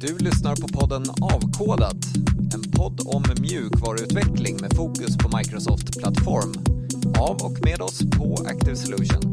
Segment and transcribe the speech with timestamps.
[0.00, 1.96] Du lyssnar på podden Avkodat,
[2.54, 6.54] en podd om mjukvaruutveckling med fokus på Microsoft Plattform.
[7.18, 9.32] Av och med oss på Active Solution.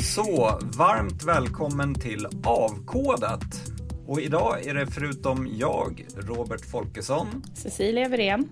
[0.00, 3.70] Så, varmt välkommen till Avkodat.
[4.06, 8.48] Och idag är det förutom jag, Robert Folkesson, Cecilia Wirén.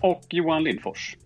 [0.00, 1.16] Och Johan Lindfors.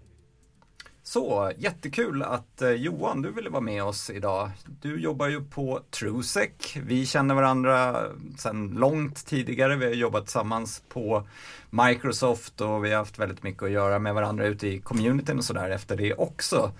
[1.06, 4.50] Så, jättekul att eh, Johan, du ville vara med oss idag.
[4.82, 6.76] Du jobbar ju på Trusec.
[6.86, 8.02] Vi känner varandra
[8.38, 9.76] sedan långt tidigare.
[9.76, 11.28] Vi har jobbat tillsammans på
[11.70, 15.44] Microsoft och vi har haft väldigt mycket att göra med varandra ute i communityn och
[15.44, 16.72] sådär efter det också.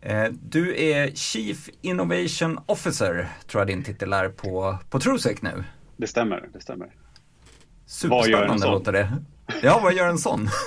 [0.00, 5.64] Eh, du är Chief Innovation Officer, tror jag din titel är på, på Trusec nu.
[5.96, 6.94] Det stämmer, det stämmer.
[7.86, 9.12] Superspännande låter det.
[9.62, 10.48] Ja, vad gör en sån?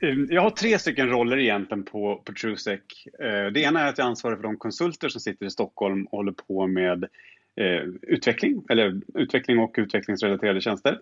[0.00, 2.80] Ehm, jag har tre stycken roller egentligen på, på Trusec.
[3.20, 6.18] Eh, det ena är att jag ansvarar för de konsulter som sitter i Stockholm och
[6.18, 7.04] håller på med
[7.60, 10.98] eh, utveckling, eller utveckling och utvecklingsrelaterade tjänster.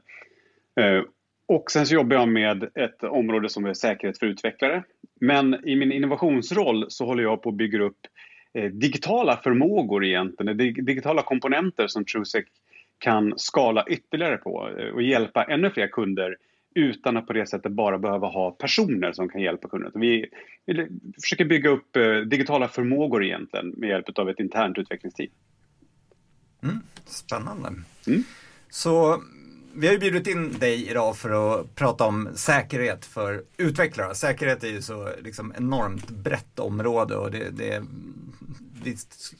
[0.81, 1.03] Eh,
[1.47, 4.83] och sen så jobbar jag med ett område som är säkerhet för utvecklare.
[5.21, 8.01] Men i min innovationsroll så håller jag på att bygga upp
[8.55, 12.45] eh, digitala förmågor egentligen, digitala komponenter som Trusec
[13.05, 16.37] kan skala ytterligare på eh, och hjälpa ännu fler kunder
[16.75, 19.91] utan att på det sättet bara behöva ha personer som kan hjälpa kunder.
[19.95, 20.27] Vi,
[20.67, 20.89] vi
[21.23, 25.31] försöker bygga upp eh, digitala förmågor egentligen med hjälp av ett internt utvecklingsteam.
[26.63, 27.69] Mm, spännande.
[28.07, 28.23] Mm.
[28.71, 29.23] Så
[29.75, 34.15] vi har ju bjudit in dig idag för att prata om säkerhet för utvecklare.
[34.15, 37.83] Säkerhet är ju så liksom enormt brett område och det, det
[38.85, 38.97] vi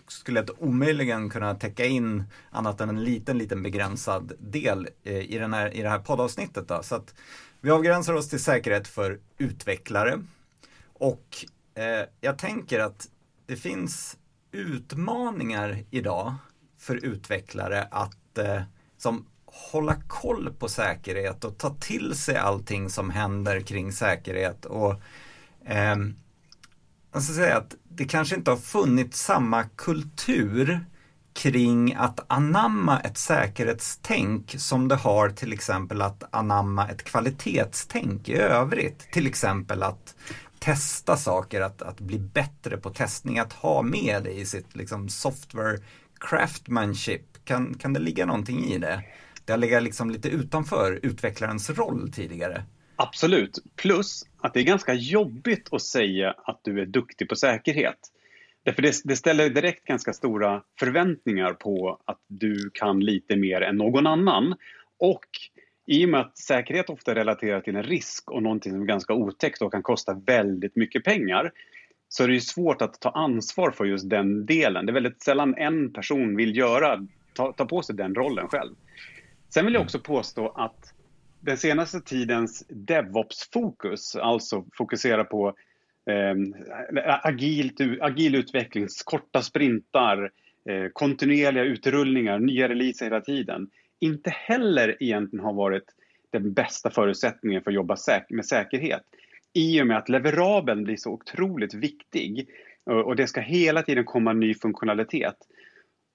[0.09, 5.55] skulle omöjligen kunna täcka in annat än en liten, liten begränsad del eh, i, den
[5.55, 6.69] här, i det här poddavsnittet.
[6.69, 6.83] Då.
[6.83, 7.15] Så att
[7.61, 10.23] vi avgränsar oss till säkerhet för utvecklare.
[10.93, 13.09] Och eh, jag tänker att
[13.47, 14.17] det finns
[14.53, 16.35] utmaningar idag
[16.79, 18.63] för utvecklare att eh,
[18.99, 19.27] som
[19.73, 24.65] hålla koll på säkerhet och ta till sig allting som händer kring säkerhet.
[24.65, 24.95] Och
[25.65, 25.97] eh,
[27.15, 30.81] man ska säga att det kanske inte har funnits samma kultur
[31.33, 38.35] kring att anamma ett säkerhetstänk som det har till exempel att anamma ett kvalitetstänk i
[38.35, 39.13] övrigt.
[39.13, 40.15] Till exempel att
[40.59, 45.09] testa saker, att, att bli bättre på testning, att ha med det i sitt liksom,
[45.09, 45.79] software
[46.19, 47.45] craftmanship.
[47.45, 49.03] Kan, kan det ligga någonting i det?
[49.45, 52.65] Det har legat liksom lite utanför utvecklarens roll tidigare.
[52.97, 57.99] Absolut, plus att det är ganska jobbigt att säga att du är duktig på säkerhet.
[58.63, 63.77] Därför det, det ställer direkt ganska stora förväntningar på att du kan lite mer än
[63.77, 64.55] någon annan.
[64.99, 65.25] Och
[65.87, 68.87] i och med att säkerhet ofta är relaterat till en risk och någonting som är
[68.87, 71.53] ganska otäckt och kan kosta väldigt mycket pengar
[72.09, 74.87] så är det svårt att ta ansvar för just den delen.
[74.87, 78.75] Det är väldigt sällan en person vill göra, ta, ta på sig den rollen själv.
[79.49, 80.94] Sen vill jag också påstå att
[81.45, 85.49] den senaste tidens DevOps-fokus, alltså fokusera på
[86.11, 86.35] eh,
[87.23, 90.31] agilt, agil utveckling, korta sprintar,
[90.71, 95.85] eh, kontinuerliga utrullningar, nya releaser hela tiden, inte heller egentligen har varit
[96.33, 99.03] den bästa förutsättningen för att jobba säk med säkerhet.
[99.53, 102.49] I och med att leverabeln blir så otroligt viktig
[102.91, 105.37] eh, och det ska hela tiden komma ny funktionalitet.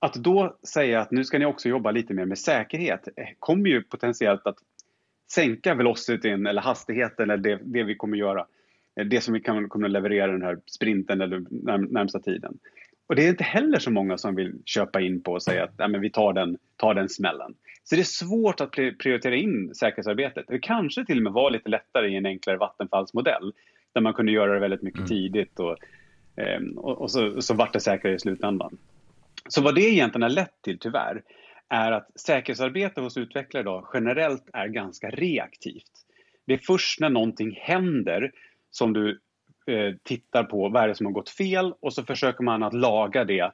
[0.01, 3.69] Att då säga att nu ska ni också jobba lite mer med säkerhet eh, kommer
[3.69, 4.57] ju potentiellt att
[5.31, 8.45] sänka velocityn eller hastigheten eller det, det vi kommer göra.
[8.99, 11.45] Eh, det som vi kan, kommer att leverera den här sprinten eller
[11.93, 12.57] närmsta tiden.
[13.07, 15.77] Och det är inte heller så många som vill köpa in på och säga att
[15.77, 17.53] Nej, men vi tar den, tar den smällen.
[17.83, 20.45] Så det är svårt att prioritera in säkerhetsarbetet.
[20.47, 23.53] Det kanske till och med var lite lättare i en enklare vattenfallsmodell
[23.93, 25.09] där man kunde göra det väldigt mycket mm.
[25.09, 25.77] tidigt och,
[26.35, 28.77] ehm, och, och, så, så vart det säkrare i slutändan.
[29.47, 31.21] Så vad det egentligen har lett till, tyvärr,
[31.69, 35.91] är att säkerhetsarbete hos utvecklare idag generellt är ganska reaktivt.
[36.45, 38.31] Det är först när någonting händer
[38.71, 39.19] som du
[39.67, 42.73] eh, tittar på vad är det som har gått fel och så försöker man att
[42.73, 43.51] laga det,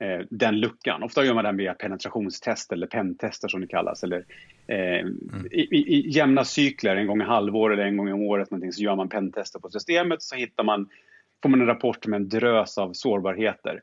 [0.00, 1.02] eh, den luckan.
[1.02, 4.02] Ofta gör man det via penetrationstest eller pentester som det kallas.
[4.02, 4.24] Eller,
[4.66, 5.46] eh, mm.
[5.50, 8.72] i, i, i, jämna cykler, en gång i halvår eller en gång om året, någonting,
[8.72, 10.88] så gör man pentester på systemet så hittar man,
[11.42, 13.80] får man en rapport med en drös av sårbarheter.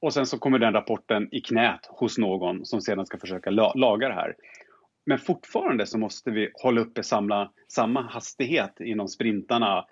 [0.00, 4.08] Och sen så kommer den rapporten i knät hos någon som sedan ska försöka laga
[4.08, 4.36] det här.
[5.06, 9.86] Men fortfarande så måste vi hålla uppe samla, samma hastighet inom sprintarna.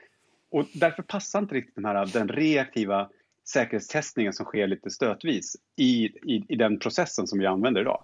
[0.50, 3.08] Och därför passar inte riktigt den, här, den reaktiva
[3.48, 8.02] säkerhetstestningen som sker lite stötvis i, i, i den processen som vi använder idag.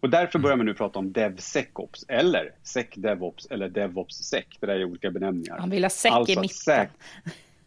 [0.00, 4.44] Och därför börjar man nu prata om DevSecOps eller SecDevOps eller DevOpsSec.
[4.60, 5.58] Det där är olika benämningar.
[5.58, 6.86] Man vill ha SEC alltså, i mitten.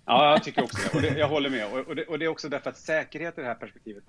[0.06, 0.96] Ja, jag tycker också det.
[0.96, 1.88] Och det, jag håller med.
[1.88, 4.04] Och det, och det, är också därför att säkerhet i det här perspektivet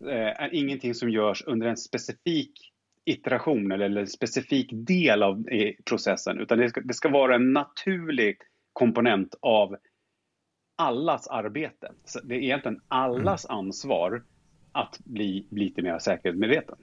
[0.00, 2.72] eh, är ingenting som görs under en specifik
[3.04, 5.44] iteration eller en specifik del av
[5.84, 8.36] processen, utan det ska, det ska vara en naturlig
[8.72, 9.76] komponent av
[10.76, 11.92] allas arbete.
[12.04, 13.58] Så det är egentligen allas mm.
[13.58, 14.22] ansvar
[14.72, 16.76] att bli lite mer säkerhetsmedveten.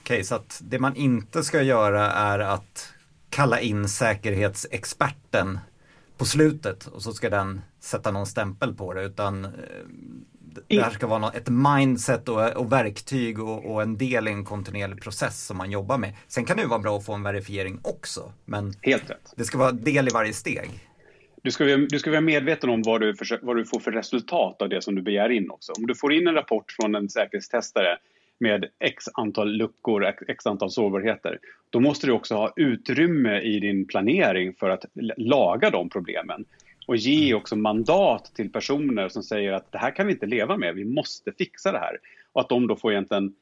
[0.00, 2.94] Okej, okay, så att det man inte ska göra är att
[3.30, 5.58] kalla in säkerhetsexperten
[6.18, 9.50] på slutet och så ska den sätta någon stämpel på det utan eh,
[10.68, 14.44] det här ska vara ett mindset och, och verktyg och, och, en del i en
[14.44, 16.12] kontinuerlig process som man jobbar med.
[16.28, 18.32] Sen kan det ju vara bra att få en verifiering också.
[18.44, 19.32] Men Helt rätt.
[19.36, 20.70] det ska vara del i varje steg.
[21.42, 24.68] Du ska, du ska vara medveten om vad du, vad du får för resultat av
[24.68, 25.72] det som du begär in också.
[25.72, 27.98] Om du får in en rapport från en säkerhetstestare
[28.40, 31.38] med x antal luckor, x antal sårbarheter,
[31.70, 34.84] då måste du också ha utrymme i din planering för att
[35.16, 36.44] laga de problemen
[36.88, 40.56] och ge också mandat till personer som säger att det här kan vi inte leva
[40.56, 41.98] med, vi måste fixa det här.
[42.32, 43.34] Och att de då får egentligen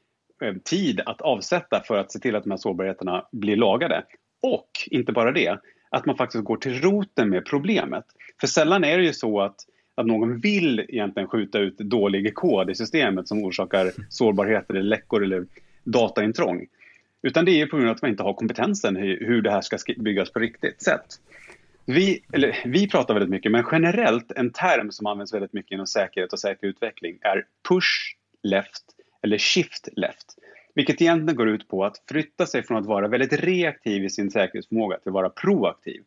[0.43, 4.03] eh, tid att avsätta för att se till att de här sårbarheterna blir lagade.
[4.41, 5.57] Och inte bara det,
[5.89, 8.05] att man faktiskt går till roten med problemet.
[8.39, 9.55] För sällan är det ju så att,
[9.97, 15.23] att någon vill egentligen skjuta ut dålig kod i systemet som orsakar sårbarheter eller läckor
[15.23, 15.45] eller
[15.83, 16.67] dataintrång.
[17.21, 19.77] Utan det är på grund av att man inte har kompetensen hur det här ska
[19.97, 21.05] byggas på riktigt sätt.
[21.85, 25.87] Vi, eller, vi pratar väldigt mycket, men generellt en term som används väldigt mycket inom
[25.87, 28.83] säkerhet och säker utveckling är push left
[29.21, 30.37] eller shift left.
[30.75, 34.31] Vilket egentligen går ut på att flytta sig från att vara väldigt reaktiv i sin
[34.31, 36.01] säkerhetsförmåga till att vara proaktiv.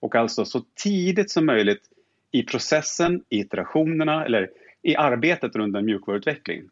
[0.00, 1.82] Och alltså så tidigt som möjligt
[2.38, 4.50] i processen, i iterationerna eller
[4.82, 6.62] i arbetet runt en mjukvaruutveckling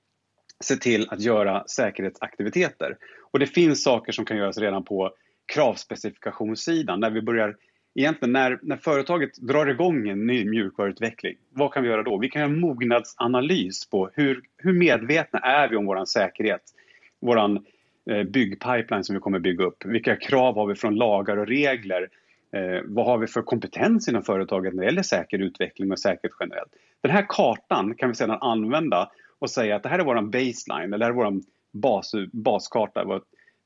[0.64, 2.96] se till att göra säkerhetsaktiviteter.
[3.32, 5.14] Och det finns saker som kan göras redan på
[5.54, 7.56] kravspecifikationssidan när vi börjar
[7.94, 12.18] egentligen när, när företaget drar igång en ny mjukvaruutveckling, vad kan vi göra då?
[12.18, 16.62] Vi kan göra en mognadsanalys på hur, hur medvetna är vi om vår säkerhet?
[17.20, 19.84] Vår eh, byggpipeline som vi kommer bygga upp.
[19.84, 22.08] Vilka krav har vi från lagar och regler?
[22.54, 26.36] Eh, vad har vi för kompetens inom företaget när det gäller säker utveckling och säkerhet
[26.40, 26.72] generellt?
[27.00, 30.92] Den här kartan kan vi sedan använda och säga att det här är vår baseline,
[30.92, 31.40] eller det här är vår
[31.72, 33.22] bas, baskarta, vår,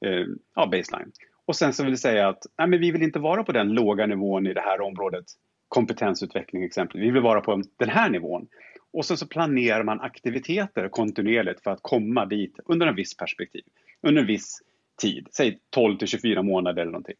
[0.06, 1.12] eh, ja, baseline.
[1.46, 3.68] Och sen så vill vi säga att nej, men vi vill inte vara på den
[3.68, 5.24] låga nivån i det här området,
[5.68, 7.06] kompetensutveckling exempelvis.
[7.06, 8.46] Vi vill vara på den här nivån.
[8.92, 13.62] Och sen så planerar man aktiviteter kontinuerligt för att komma dit under en viss perspektiv,
[14.02, 14.62] under en viss
[15.00, 17.16] tid, säg 12 till 24 månader eller någonting.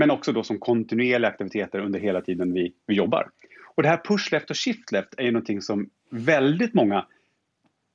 [0.00, 3.30] Men också då som kontinuerliga aktiviteter under hela tiden vi, vi jobbar.
[3.74, 7.06] Och det här push left och shift left är ju någonting som väldigt många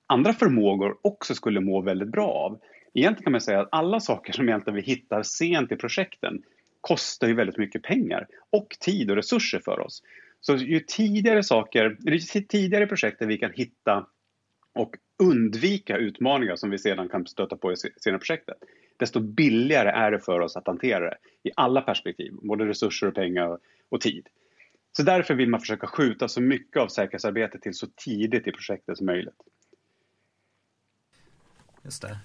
[0.07, 2.59] andra förmågor också skulle må väldigt bra av.
[2.93, 6.41] Egentligen kan man säga att alla saker som egentligen vi hittar sent i projekten
[6.81, 10.01] kostar ju väldigt mycket pengar och tid och resurser för oss.
[10.41, 14.07] Så ju tidigare saker, ju tidigare projekt där vi kan hitta
[14.75, 18.57] och undvika utmaningar som vi sedan kan stöta på i senare projektet,
[18.97, 23.15] desto billigare är det för oss att hantera det i alla perspektiv, både resurser och
[23.15, 23.57] pengar
[23.89, 24.27] och tid.
[24.91, 28.97] Så därför vill man försöka skjuta så mycket av säkerhetsarbetet till så tidigt i projektet
[28.97, 29.41] som möjligt.
[31.83, 32.17] Just det.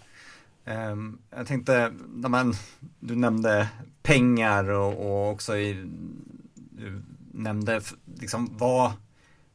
[0.65, 2.55] Ehm, jag tänkte, när man,
[3.01, 3.69] du nämnde
[4.03, 5.87] pengar och, och också i,
[6.55, 7.03] du
[7.33, 7.81] nämnde
[8.21, 8.93] liksom vad,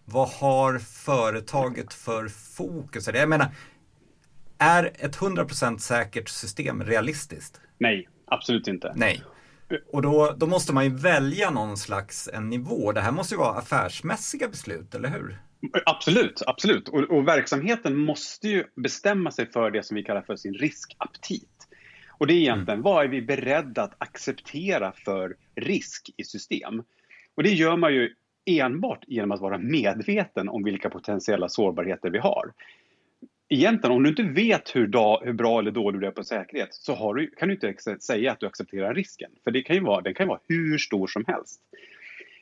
[0.05, 3.09] vad har företaget för fokus?
[3.13, 3.47] Jag menar,
[4.57, 7.61] är ett 100% säkert system realistiskt?
[7.77, 8.93] Nej, absolut inte.
[8.95, 9.21] Nej.
[9.91, 12.91] Och då, då måste man ju välja någon slags en nivå.
[12.91, 15.39] Det här måste ju vara affärsmässiga beslut, eller hur?
[15.85, 16.89] Absolut, absolut.
[16.89, 21.67] Och, och, verksamheten måste ju bestämma sig för det som vi kallar för sin riskaptit.
[22.17, 22.83] Och det är egentligen, mm.
[22.83, 26.83] vad är vi beredda att acceptera för risk i system?
[27.35, 32.19] Och det gör man ju enbart genom att vara medveten om vilka potentiella sårbarheter vi
[32.19, 32.53] har.
[33.49, 36.69] Egentligen, om du inte vet hur, da, hur bra eller dålig du är på säkerhet
[36.71, 39.31] så du, kan du inte säga att du accepterar risken.
[39.43, 41.61] För det kan ju vara, den kan ju vara hur stor som helst.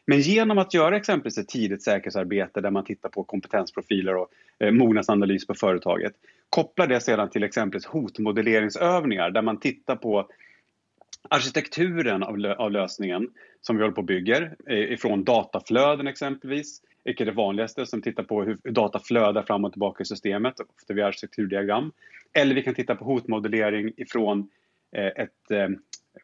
[0.05, 4.27] Men genom att göra exempelvis ett tidigt säkerhetsarbete där man tittar på kompetensprofiler och
[4.59, 6.13] eh, mognadsanalys på företaget,
[6.49, 10.27] koppla det sedan till exempelvis hotmodelleringsövningar där man tittar på
[11.29, 13.29] arkitekturen av, av lösningen
[13.61, 18.01] som vi håller på och bygger, eh, ifrån dataflöden exempelvis, vilket är det vanligaste, som
[18.01, 21.91] tittar på hur data flödar fram och tillbaka i systemet, ofta via arkitekturdiagram.
[22.33, 24.49] Eller vi kan titta på hotmodellering ifrån
[24.95, 25.67] eh, ett eh,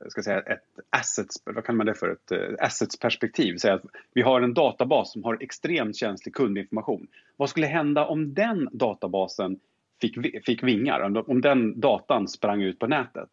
[0.09, 3.55] ska säga, ett assets, vad kan man det för, ett eh, assets-perspektiv.
[3.63, 3.81] Att
[4.13, 7.07] vi har en databas som har extremt känslig kundinformation.
[7.37, 9.59] Vad skulle hända om den databasen
[10.01, 13.29] fick, fick vingar, om den datan sprang ut på nätet.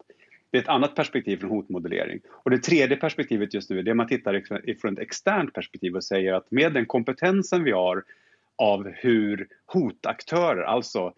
[0.51, 2.19] Det är ett annat perspektiv från hotmodellering.
[2.27, 6.03] Och det tredje perspektivet just nu är det man tittar ifrån ett externt perspektiv och
[6.03, 8.03] säger att med den kompetensen vi har
[8.55, 11.13] av hur hotaktörer, alltså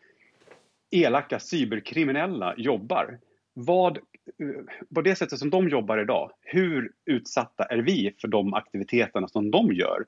[0.91, 3.19] elaka cyberkriminella jobbar.
[3.53, 3.99] Vad,
[4.95, 9.51] på det sättet som de jobbar idag, hur utsatta är vi för de aktiviteterna som
[9.51, 10.05] de gör?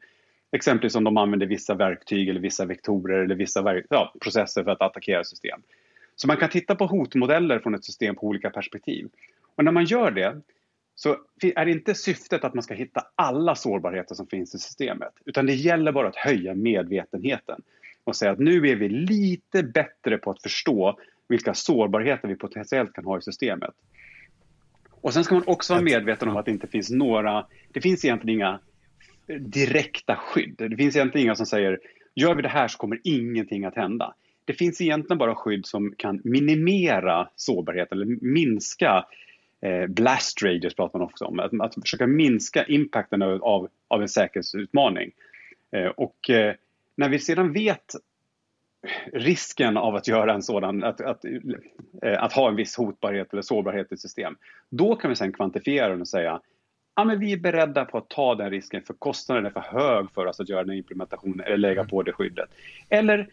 [0.51, 4.82] Exempelvis om de använder vissa verktyg eller vissa vektorer eller vissa ja, processer för att
[4.82, 5.62] attackera system.
[6.15, 9.10] Så man kan titta på hotmodeller från ett system på olika perspektiv.
[9.56, 10.41] Och när man gör det
[10.96, 15.13] så är det inte syftet att man ska hitta alla sårbarheter som finns i systemet,
[15.25, 17.62] utan det gäller bara att höja medvetenheten
[18.03, 22.94] och säga att nu är vi lite bättre på att förstå vilka sårbarheter vi potentiellt
[22.94, 23.74] kan ha i systemet.
[25.01, 28.06] Och sen ska man också vara medveten om att det inte finns några, det finns
[28.06, 28.60] egentligen inga
[29.39, 30.56] direkta skydd.
[30.58, 31.80] Det finns egentligen inga som säger
[32.15, 34.13] gör vi det här så kommer ingenting att hända.
[34.51, 39.05] Det finns egentligen bara skydd som kan minimera sårbarhet eller minska
[39.62, 41.39] eh, blast radius pratar man också om.
[41.39, 45.12] Att, att försöka minska impacten av, av en säkerhetsutmaning.
[45.72, 46.55] Eh, och eh,
[46.96, 47.96] när vi sedan vet
[49.13, 51.25] risken av att göra en sådan, att, att,
[52.01, 54.36] eh, att ha en viss hotbarhet eller sårbarhet i system,
[54.70, 56.41] då kan vi sen kvantifiera den och säga
[56.96, 60.12] ja, men vi är beredda på att ta den risken för kostnaden är för hög
[60.12, 62.50] för oss att göra den implementationen eller lägga på det skyddet.
[62.89, 63.27] Eller,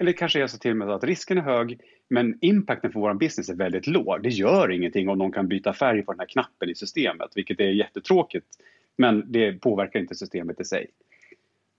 [0.00, 3.14] eller kanske är så till och med att risken är hög men impacten för vår
[3.14, 4.22] business är väldigt låg.
[4.22, 7.60] Det gör ingenting om någon kan byta färg på den här knappen i systemet, vilket
[7.60, 8.46] är jättetråkigt.
[8.96, 10.86] Men det påverkar inte systemet i sig.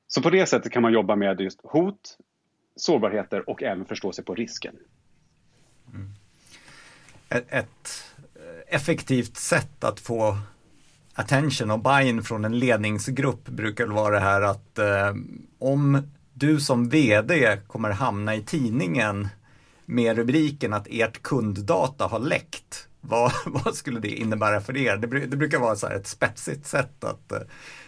[0.07, 2.17] Så på det sättet kan man jobba med just hot,
[2.75, 4.75] sårbarheter och även förstå sig på risken.
[5.93, 6.09] Mm.
[7.49, 8.13] Ett,
[8.67, 10.37] effektivt sätt att få
[11.13, 15.13] attention och buy-in från en ledningsgrupp brukar vara det här att eh,
[15.59, 16.01] om
[16.41, 19.27] du som vd kommer hamna i tidningen
[19.85, 22.87] med rubriken att ert kunddata har läckt.
[23.01, 24.97] Vad, vad skulle det innebära för er?
[24.97, 27.39] Det, det brukar vara så ett spetsigt sätt att, eh,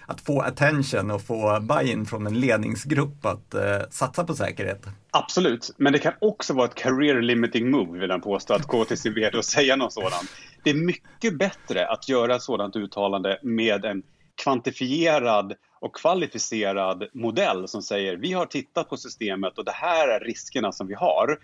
[0.06, 4.86] att få attention och få buy-in från en ledningsgrupp att uh, satsa på säkerhet.
[5.12, 8.86] Absolut, men det kan också vara ett career limiting move vill jag påstå, att gå
[8.86, 10.30] till sin vd och säga något sådant.
[10.64, 14.04] Det är mycket bättre att göra ett sådant uttalande med en
[14.44, 20.20] kvantifierad och kvalificerad modell som säger vi har tittat på systemet och det här är
[20.20, 21.40] riskerna som vi har.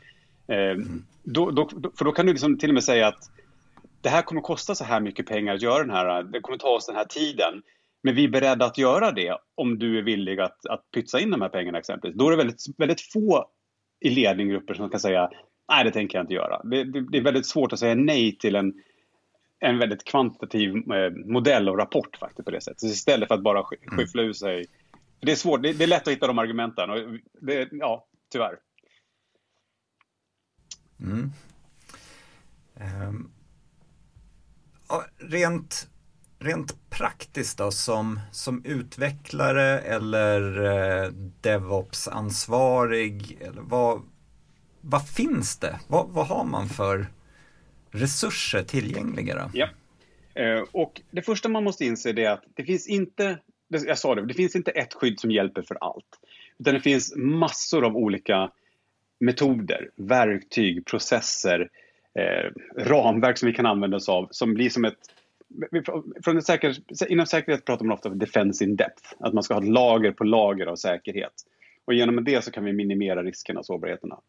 [0.47, 1.05] Mm.
[1.23, 3.31] Då, då, för då kan du liksom till och med säga att
[4.01, 6.69] det här kommer kosta så här mycket pengar att göra den här, det kommer ta
[6.69, 7.61] oss den här tiden.
[8.03, 11.31] Men vi är beredda att göra det om du är villig att, att pytsa in
[11.31, 12.17] de här pengarna exempelvis.
[12.17, 13.45] Då är det väldigt, väldigt få
[13.99, 15.29] i ledningsgrupper som kan säga
[15.71, 16.61] nej det tänker jag inte göra.
[16.63, 18.73] Det, det, det, är väldigt svårt att säga nej till en,
[19.59, 22.79] en väldigt kvantitativ eh, modell och rapport faktiskt på det sättet.
[22.79, 23.97] Så istället för att bara mm.
[23.97, 24.65] skyffla ur sig.
[25.19, 26.97] Det är svårt, det, är lätt att hitta de argumenten och
[27.41, 28.55] det, ja, tyvärr.
[30.99, 31.31] Mm.
[33.07, 33.31] Um,
[35.17, 35.89] rent,
[36.39, 41.09] rent praktiskt då som, som utvecklare eller eh,
[41.41, 44.01] DevOps-ansvarig, eller vad,
[44.81, 45.79] vad finns det?
[45.87, 47.07] Vad, vad har man för
[47.91, 49.35] resurser tillgängliga?
[49.35, 49.49] Då?
[49.53, 49.67] Ja.
[50.33, 54.25] Eh, och det första man måste inse är att det finns inte, jag sa det,
[54.25, 56.19] det finns inte ett skydd som hjälper för allt.
[56.59, 58.51] Utan det finns massor av olika
[59.19, 61.69] metoder, verktyg, processer,
[62.19, 64.97] eh, ramverk som vi kan använda oss av som blir som ett
[66.23, 66.77] från säker,
[67.07, 70.11] inom säkerhet pratar man ofta om defense in depth, att man ska ha ett lager
[70.11, 71.33] på lager av säkerhet.
[71.85, 74.19] Och genom det så kan vi minimera riskerna och sårbarheterna.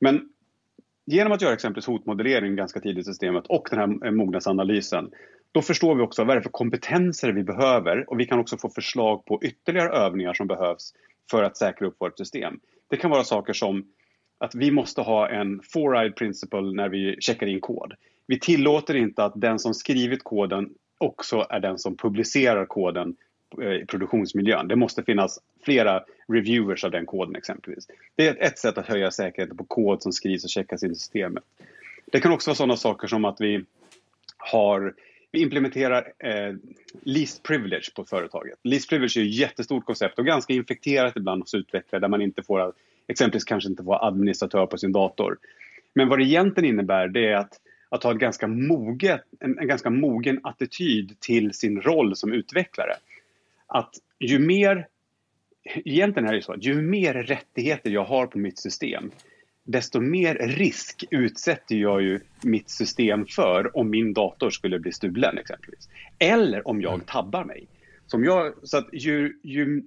[0.00, 0.28] Men
[1.06, 5.10] genom att göra exempelvis hotmodellering ganska tidigt i systemet och den här eh, mognadsanalysen,
[5.52, 8.56] då förstår vi också vad det är för kompetenser vi behöver och vi kan också
[8.56, 10.92] få förslag på ytterligare övningar som behövs
[11.30, 12.60] för att säkra upp vårt system.
[12.90, 13.84] Det kan vara saker som
[14.38, 17.92] att vi måste ha en four-eyed principle när vi checkar in kod.
[18.26, 23.16] Vi tillåter inte att den som skrivit koden också är den som publicerar koden
[23.60, 24.68] Eh, i produktionsmiljön.
[24.68, 27.88] Det måste finnas flera reviewers av den koden exempelvis.
[28.16, 30.94] Det är ett sätt att höja säkerheten på kod som skrivs och checkas in i
[30.94, 31.44] systemet.
[32.06, 33.64] Det kan också vara sådana saker som att vi
[34.36, 34.94] har
[35.32, 36.54] vi implementerar eh,
[37.02, 38.58] least privilege på företaget.
[38.62, 42.42] Least privilege är ett jättestort koncept och ganska infekterat ibland hos utvecklare där man inte
[42.42, 42.72] får
[43.06, 45.38] exempelvis kanske inte vara administratör på sin dator.
[45.94, 49.66] Men vad det egentligen innebär det är att, att ha ett ganska moget, en, en
[49.66, 52.92] ganska mogen attityd till sin roll som utvecklare.
[53.74, 54.86] Att ju mer,
[55.64, 59.10] egentligen är det så att ju mer rättigheter jag har på mitt system
[59.64, 65.38] desto mer risk utsätter jag ju mitt system för om min dator skulle bli stulen
[65.38, 65.88] exempelvis.
[66.18, 67.66] Eller om jag tabbar mig.
[68.06, 69.82] Så, jag, så att ju, ju,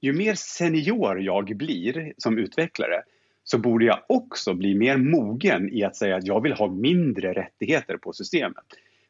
[0.00, 3.02] ju mer senior jag blir som utvecklare
[3.44, 7.32] så borde jag också bli mer mogen i att säga att jag vill ha mindre
[7.32, 8.64] rättigheter på systemet.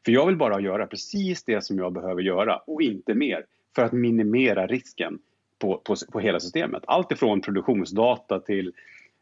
[0.05, 3.45] För jag vill bara göra precis det som jag behöver göra och inte mer
[3.77, 5.19] för att minimera risken
[5.59, 6.83] på, på, på hela systemet.
[6.87, 8.73] Allt ifrån produktionsdata till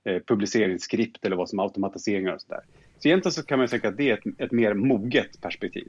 [0.06, 2.62] eh, publiceringsskript eller vad som automatiseringar och sådär.
[3.00, 5.88] Så egentligen så kan man säga att det är ett, ett mer moget perspektiv.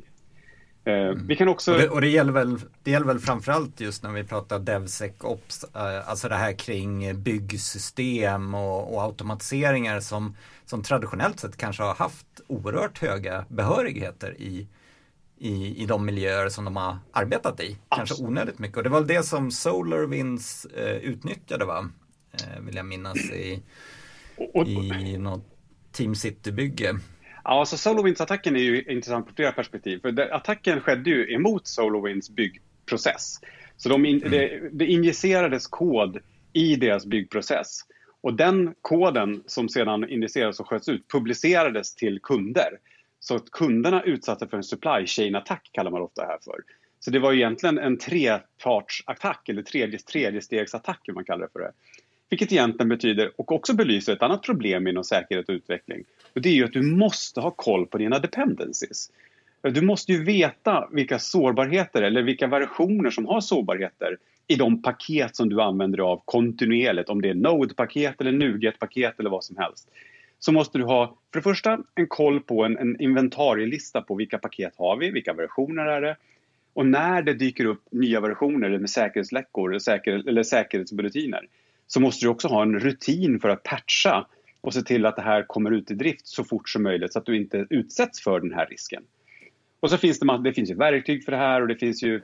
[0.84, 1.26] Eh, mm.
[1.26, 1.72] Vi kan också...
[1.72, 5.64] Och det, och det, gäller väl, det gäller väl framförallt just när vi pratar DevSecOps,
[5.64, 11.94] eh, alltså det här kring byggsystem och, och, automatiseringar som, som traditionellt sett kanske har
[11.94, 14.66] haft oerhört höga behörigheter i,
[15.38, 17.76] i, i de miljöer som de har arbetat i.
[17.88, 18.76] Kanske onödigt mycket.
[18.76, 21.88] Och det var väl det som SolarWinds eh, utnyttjade va?
[22.32, 23.62] Eh, vill jag minnas i,
[25.04, 25.44] i något
[25.92, 26.98] Team City-bygge.
[27.44, 30.00] Ja, alltså SolarWinds-attacken är ju intressant på flera perspektiv.
[30.00, 33.40] För det, attacken skedde ju emot SolarWinds byggprocess.
[33.76, 34.30] Så de in, mm.
[34.30, 36.18] det, det injicerades kod
[36.52, 37.80] i deras byggprocess.
[38.20, 42.68] Och den koden som sedan injicerades och sköts ut publicerades till kunder.
[43.28, 46.60] Så att kunderna utsattes för en supply chain-attack kallar man ofta det här för.
[47.00, 51.72] Så det var egentligen en trepartsattack eller tredje, tredjestegsattack, man kallar det för det.
[52.28, 56.04] Vilket egentligen betyder, och också belyser ett annat problem inom säkerhet och utveckling.
[56.34, 59.10] Och det är ju att du måste ha koll på dina dependencies.
[59.62, 64.16] Du måste ju veta vilka sårbarheter eller vilka versioner som har sårbarheter
[64.46, 69.30] i de paket som du använder av kontinuerligt, om det är Node-paket eller NuGet-paket eller
[69.30, 69.88] vad som helst.
[70.38, 74.38] Så måste du ha, för det första, en koll på en, en inventarielista på vilka
[74.38, 76.16] paket har vi, vilka versioner är det
[76.76, 81.48] och när det dyker upp nya versioner med säkerhetsläckor eller, säker, eller säkerhetsbulletiner
[81.86, 84.26] så måste du också ha en rutin för att patcha
[84.60, 87.18] och se till att det här kommer ut i drift så fort som möjligt så
[87.18, 89.02] att du inte utsätts för den här risken.
[89.80, 92.14] Och så finns det, det finns ju verktyg för det här och det finns ju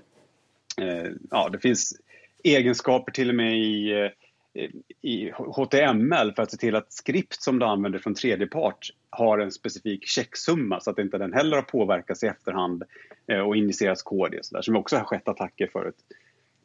[0.81, 2.01] eh, ja, det finns
[2.45, 4.11] egenskaper till och med i, eh,
[5.03, 9.39] i HTML för att se till att skript som du använder från tredje part har
[9.39, 12.83] en specifik checksumma så att inte den heller har påverkats i efterhand
[13.27, 15.97] eh, och injicerats kod och så där, som också har skett attacker förut.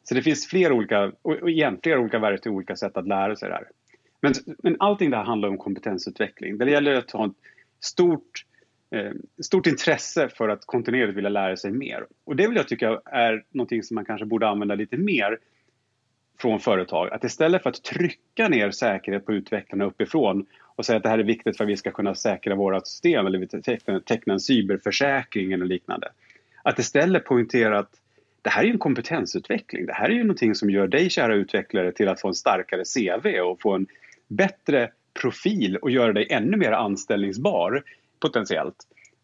[0.04, 3.36] Så det finns flera olika, och igen, flera olika verktyg och olika sätt att lära
[3.36, 3.68] sig det här.
[4.20, 6.58] Men, men allting det här handlar om kompetensutveckling.
[6.58, 7.32] Det gäller att ha ett
[7.80, 8.44] stort,
[8.90, 12.06] eh, stort intresse för att kontinuerligt vilja lära sig mer.
[12.24, 15.38] Och det vill jag tycka är någonting som man kanske borde använda lite mer
[16.40, 17.12] från företag.
[17.12, 20.46] Att istället för att trycka ner säkerhet på utvecklarna uppifrån
[20.76, 23.26] och säga att det här är viktigt för att vi ska kunna säkra våra system
[23.26, 26.08] eller teckna, teckna en cyberförsäkring eller liknande.
[26.62, 27.90] Att istället poängtera att
[28.42, 29.86] det här är en kompetensutveckling.
[29.86, 32.82] Det här är ju någonting som gör dig kära utvecklare till att få en starkare
[32.84, 33.86] CV och få en
[34.28, 37.82] bättre profil och göra dig ännu mer anställningsbar
[38.20, 38.76] potentiellt.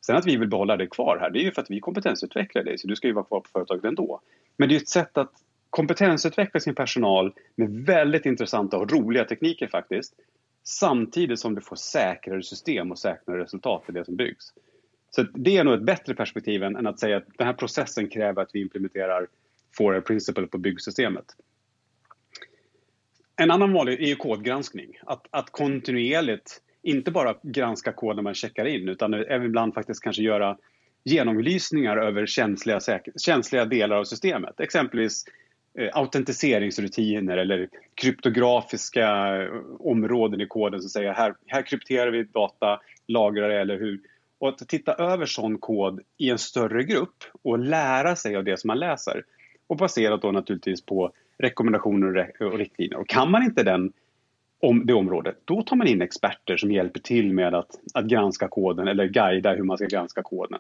[0.07, 2.62] Sen att vi vill behålla dig kvar här, det är ju för att vi kompetensutvecklar
[2.62, 4.20] dig, så du ska ju vara kvar på företaget ändå.
[4.57, 5.33] Men det är ett sätt att
[5.74, 10.14] kompetensutveckla sin personal med väldigt intressanta och roliga tekniker faktiskt.
[10.64, 14.52] Samtidigt som du får säkrare system och säkrare resultat i det som byggs.
[15.10, 18.42] Så det är nog ett bättre perspektiv än att säga att den här processen kräver
[18.42, 19.26] att vi implementerar
[19.76, 21.24] Forer Principle på byggsystemet.
[23.37, 24.98] En annan vanlig är ju kodgranskning.
[25.06, 30.02] Att, att kontinuerligt inte bara granska kod när man checkar in utan även ibland faktiskt
[30.02, 30.58] kanske göra
[31.04, 32.80] genomlysningar över känsliga,
[33.16, 34.60] känsliga delar av systemet.
[34.60, 35.24] Exempelvis
[35.78, 42.80] Eh, autentiseringsrutiner eller kryptografiska eh, områden i koden som säger här, här krypterar vi data,
[43.08, 44.00] lagrar det eller hur.
[44.38, 48.60] Och att titta över sån kod i en större grupp och lära sig av det
[48.60, 49.24] som man läser.
[49.66, 52.98] Och baserat då naturligtvis på rekommendationer och riktlinjer.
[52.98, 53.92] Och kan man inte den,
[54.60, 58.48] om det området, då tar man in experter som hjälper till med att, att granska
[58.48, 60.58] koden eller guida hur man ska granska koden.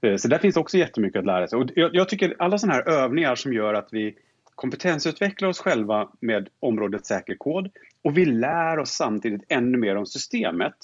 [0.00, 1.58] Eh, så där finns också jättemycket att lära sig.
[1.58, 4.14] Och jag, jag tycker alla sådana här övningar som gör att vi
[4.54, 7.70] kompetensutvecklar oss själva med området säker kod
[8.02, 10.74] och vi lär oss samtidigt ännu mer om systemet.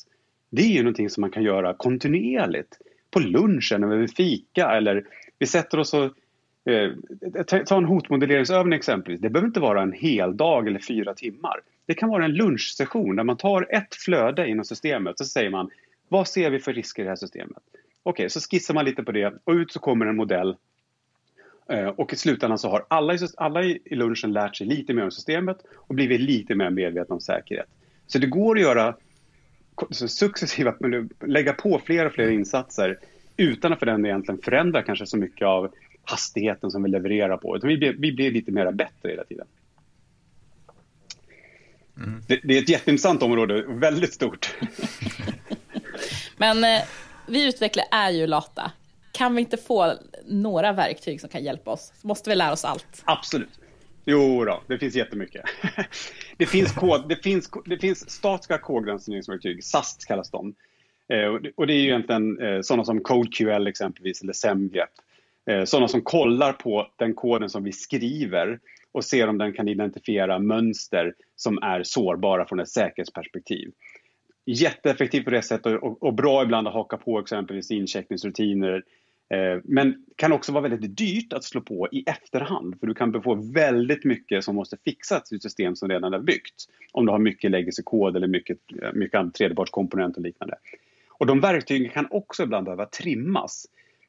[0.50, 2.78] Det är ju någonting som man kan göra kontinuerligt.
[3.10, 5.04] På lunchen, eller vid fika eller
[5.38, 6.12] vi sätter oss och
[6.64, 6.90] Eh,
[7.64, 9.20] ta en hotmodelleringsövning exempelvis.
[9.20, 11.60] Det behöver inte vara en hel dag eller fyra timmar.
[11.86, 15.50] Det kan vara en lunchsession där man tar ett flöde inom systemet och så säger
[15.50, 15.70] man
[16.08, 17.62] vad ser vi för risker i det här systemet?
[18.02, 20.56] Okej, okay, så skissar man lite på det och ut så kommer en modell
[21.68, 25.10] eh, och i slutändan så har alla, alla i lunchen lärt sig lite mer om
[25.10, 27.66] systemet och blivit lite mer medvetna om säkerhet.
[28.06, 28.96] Så det går att göra
[29.90, 30.74] successivt,
[31.26, 32.98] lägga på fler och fler insatser
[33.36, 37.56] utan att för den egentligen förändra kanske så mycket av hastigheten som vi levererar på.
[37.56, 39.46] Utan vi, blir, vi blir lite mer bättre hela tiden.
[41.96, 42.22] Mm.
[42.28, 44.54] Det, det, är ett jätteintressant område, väldigt stort.
[46.36, 46.82] Men eh,
[47.26, 48.72] vi utvecklare är ju lata.
[49.12, 49.94] Kan vi inte få
[50.26, 51.92] några verktyg som kan hjälpa oss?
[52.00, 53.02] Så måste vi lära oss allt.
[53.04, 53.60] Absolut.
[54.04, 55.42] Jo då, det finns jättemycket.
[56.36, 60.54] det, finns kod, det, finns, det finns statiska kodgranskningsverktyg, SAST kallas de.
[61.08, 64.90] Eh, och det är ju egentligen eh, sådana som CodeQL exempelvis, eller SemGrep.
[65.50, 68.60] Eh, sådana som kollar på den koden som vi skriver
[68.92, 73.72] och ser om den kan identifiera mönster som är sårbara från ett säkerhetsperspektiv.
[74.46, 78.84] Jätteeffektivt på det sättet och, och bra ibland att haka på exempelvis incheckningsrutiner.
[79.30, 83.22] Eh, men kan också vara väldigt dyrt att slå på i efterhand för du kan
[83.22, 86.64] få väldigt mycket som måste fixas i ett system som redan är byggt.
[86.92, 90.56] Om du har mycket legacy-kod eller mycket, eh, mycket tredjepartskomponent och liknande.
[91.08, 93.66] Och de verktygen kan också ibland behöva trimmas.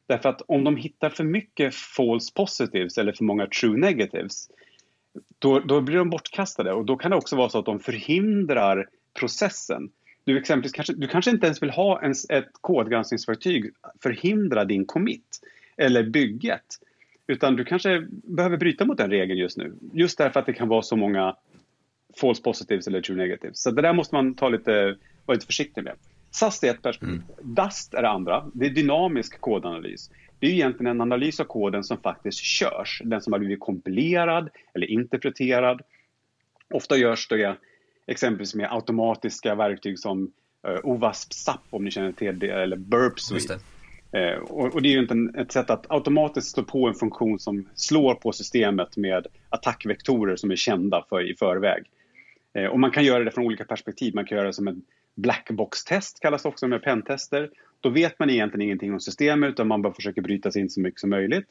[0.08, 4.50] Därför att om de hittar för mycket false positives eller för många true negatives
[5.40, 8.88] då, då blir de bortkastade och då kan det också vara så att de förhindrar
[9.20, 9.90] processen.
[10.26, 13.72] Du, exempelvis kanske, du kanske inte ens vill ha en, ett kodgranskningsverktyg
[14.04, 15.40] förhindra din commit
[15.78, 16.80] eller bygget.
[17.28, 19.74] Utan du kanske behöver bryta mot den regeln just nu.
[19.94, 21.36] Just därför att det kan vara så många
[22.22, 23.62] false positives eller true negatives.
[23.62, 25.96] Så det där måste man ta lite, vara lite försiktig med.
[26.32, 27.22] SAS är ett perspektiv.
[27.40, 27.56] Mm.
[27.56, 28.52] Dust är det andra.
[28.54, 30.12] Det är dynamisk kodanalys.
[30.40, 33.02] Det är egentligen en analys av koden som faktiskt körs.
[33.06, 35.82] Den som har blivit kompilerad eller interpreterad.
[36.70, 37.58] Ofta görs det
[38.08, 40.32] exempelvis med automatiska verktyg som
[40.68, 43.60] uh, OWASP SAP om ni känner till det, eller Burp Suite.
[44.18, 47.40] Uh, och, och, det är ju inte ett sätt att automatiskt slå på en funktion
[47.40, 51.84] som slår på systemet med attackvektorer som är kända för, i förväg.
[52.58, 54.16] Uh, och man kan göra det från olika perspektiv.
[54.16, 54.82] Man kan göra det som en
[55.16, 57.50] blackbox-test kallas det också med pentester.
[57.82, 60.82] Då vet man egentligen ingenting om systemet utan man bara försöker bryta sig in så
[60.82, 61.46] mycket som möjligt.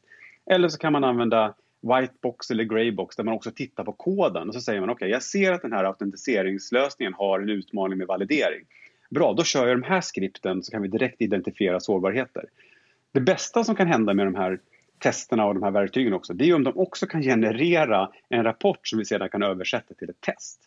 [0.50, 4.54] Eller så kan man använda whitebox eller greybox där man också tittar på koden och
[4.54, 8.06] så säger man okej, okay, jag ser att den här autentiseringslösningen har en utmaning med
[8.06, 8.64] validering.
[9.10, 12.44] Bra, då kör jag de här skripten så kan vi direkt identifiera sårbarheter.
[13.12, 14.58] Det bästa som kan hända med de här
[14.98, 18.88] testerna och de här verktygen också, det är om de också kan generera en rapport
[18.88, 20.60] som vi sedan kan översätta till ett test.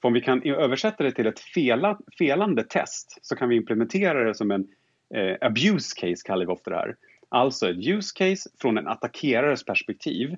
[0.00, 4.24] För om vi kan översätta det till ett fela, felande test så kan vi implementera
[4.24, 4.68] det som en
[5.14, 6.96] eh, abuse case, kallar vi ofta det här.
[7.28, 10.36] Alltså ett use case från en attackerares perspektiv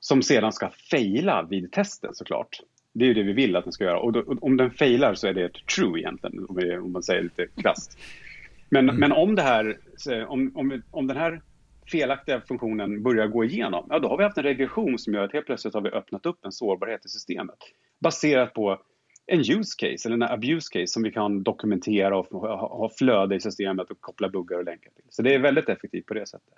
[0.00, 2.60] som sedan ska fejla vid testen såklart.
[2.92, 5.14] Det är ju det vi vill att den ska göra och, då, om den failar
[5.14, 6.46] så är det ett true egentligen
[6.80, 7.98] om, man säger lite krasst.
[8.68, 9.00] Men, mm.
[9.00, 9.78] men om, det här,
[10.28, 11.42] om, om, om den här
[11.86, 15.32] felaktiga funktionen börjar gå igenom, ja då har vi haft en regression som gör att
[15.32, 17.58] helt plötsligt har vi öppnat upp en sårbarhet i systemet
[18.00, 18.80] baserat på
[19.30, 22.26] en use case eller en abuse case som vi kan dokumentera och
[22.58, 25.04] ha flöde i systemet och koppla buggar och länkar till.
[25.08, 26.54] Så det är väldigt effektivt på det sättet.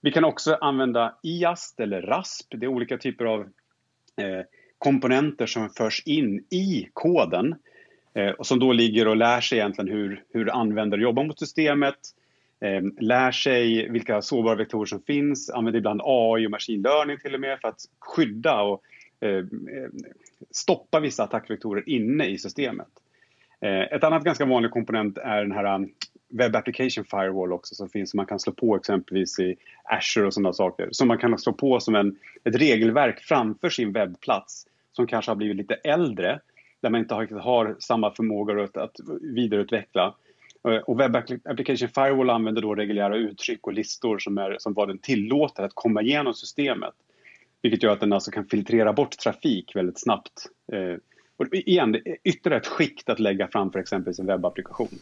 [0.00, 2.46] Vi kan också använda IAST eller RASP.
[2.50, 4.44] Det är olika typer av eh,
[4.78, 7.54] komponenter som förs in i koden
[8.14, 11.98] eh, och som då ligger och lär sig egentligen hur, hur användare jobbar mot systemet,
[12.60, 17.34] eh, lär sig vilka sårbara vektorer som finns, använder ibland AI och machine learning till
[17.34, 18.82] och med för att skydda och
[19.20, 19.88] Eh, eh
[20.50, 22.88] stoppa vissa attackvektorer inne i systemet.
[23.60, 25.90] Eh, ett annat ganska vanlig komponent är den här um,
[26.28, 30.34] Web Application Firewall också som finns som man kan slå på exempelvis i Azure och
[30.34, 30.88] sådana saker.
[30.90, 35.36] Som man kan slå på som en, ett regelverk framför sin webbplats som kanske har
[35.36, 36.40] blivit lite äldre
[36.80, 40.14] där man inte har, har samma förmåga att, att vidareutveckla.
[40.68, 44.88] Eh, och Web Application Firewall använder då reguljära uttryck och listor som, är, som vad
[44.88, 46.94] den tillåter att komma igenom systemet.
[47.62, 50.46] Vilket gör att den alltså kan filtrera bort trafik väldigt snabbt.
[50.72, 50.98] Eh,
[51.36, 54.98] och igen, ytterligare ett skikt att lägga framför exempelvis en webbapplikation.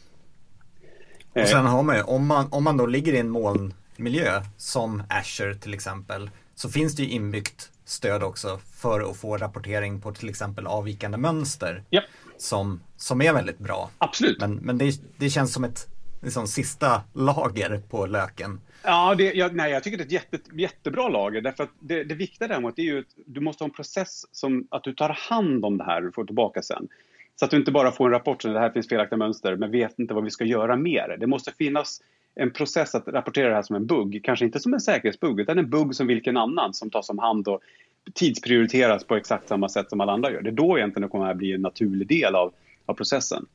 [1.32, 5.02] Och sen har man ju, om man, om man då ligger i en molnmiljö som
[5.08, 10.12] Azure till exempel, så finns det ju inbyggt stöd också för att få rapportering på
[10.12, 11.82] till exempel avvikande mönster.
[11.90, 12.04] Yep.
[12.38, 13.90] Som, som är väldigt bra.
[13.98, 14.40] Absolut.
[14.40, 15.88] Men, men det, det känns som ett
[16.22, 18.60] liksom, sista lager på löken.
[18.88, 21.40] Ja, det, jag, nej, jag tycker det är ett jätte, jättebra lager.
[21.40, 24.66] Därför att det, det viktiga däremot är ju att du måste ha en process som
[24.70, 26.88] att du tar hand om det här och får tillbaka sen.
[27.36, 29.70] Så att du inte bara får en rapport som det här finns felaktiga mönster men
[29.70, 31.16] vet inte vad vi ska göra mer.
[31.20, 32.02] Det måste finnas
[32.34, 34.20] en process att rapportera det här som en bugg.
[34.24, 37.48] Kanske inte som en säkerhetsbugg utan en bugg som vilken annan som tas om hand
[37.48, 37.60] och
[38.14, 40.42] tidsprioriteras på exakt samma sätt som alla andra gör.
[40.42, 42.52] Det är då egentligen det kommer att bli en naturlig del av,
[42.86, 43.46] av processen.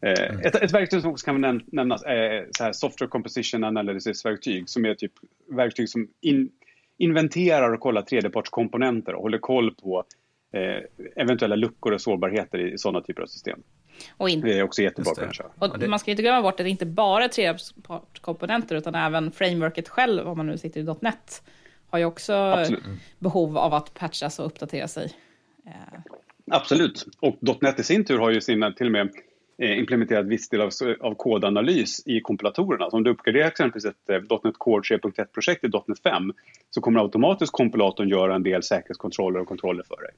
[0.00, 0.40] Mm.
[0.40, 4.94] Ett, ett, verktyg som också kan nämnas är så här Software Composition Analysis-verktyg som är
[4.94, 5.12] typ
[5.50, 6.50] verktyg som in,
[6.98, 10.04] inventerar och kollar tredjepartskomponenter och håller koll på
[10.52, 13.62] eh, eventuella luckor och sårbarheter i, i sådana typer av system.
[14.16, 14.40] Och in...
[14.40, 15.48] Det är också jättebra att köra.
[15.58, 19.88] Och man ska inte glömma bort att det inte bara är tredjepartskomponenter utan även frameworket
[19.88, 21.42] själv, om man nu sitter i .NET,
[21.90, 22.82] har ju också Absolut.
[23.18, 25.12] behov av att patchas och uppdatera sig.
[26.50, 29.10] Absolut, och .NET i sin tur har ju sina till och med eh,
[29.62, 32.90] Eh, implementerat viss del av, av kodanalys i kompilatorerna.
[32.90, 36.32] Så om du uppgraderar exempelvis ett eh, .NET Core 3.1-projekt i .NET 5
[36.70, 40.10] så kommer automatiskt kompilatorn göra en del säkerhetskontroller och kontroller för dig.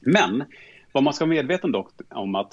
[0.00, 0.44] Men
[0.92, 2.52] vad man ska vara medveten dock om att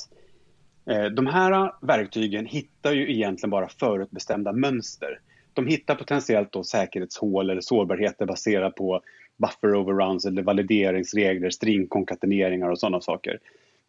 [0.89, 5.19] eh, de här verktygen hittar ju egentligen bara förutbestämda mönster.
[5.53, 9.01] De hittar potentiellt då säkerhetshål eller sårbarheter baserat på
[9.37, 13.39] buffer overruns eller valideringsregler, stringkonkateneringar och sådana saker.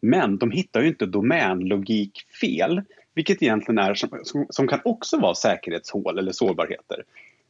[0.05, 2.81] Men de hittar ju inte domänlogikfel,
[3.13, 7.03] vilket egentligen är som, som kan också vara säkerhetshål eller sårbarheter.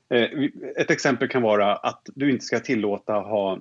[0.10, 0.30] Eh,
[0.78, 3.60] ett exempel kan vara att du inte ska tillåta ha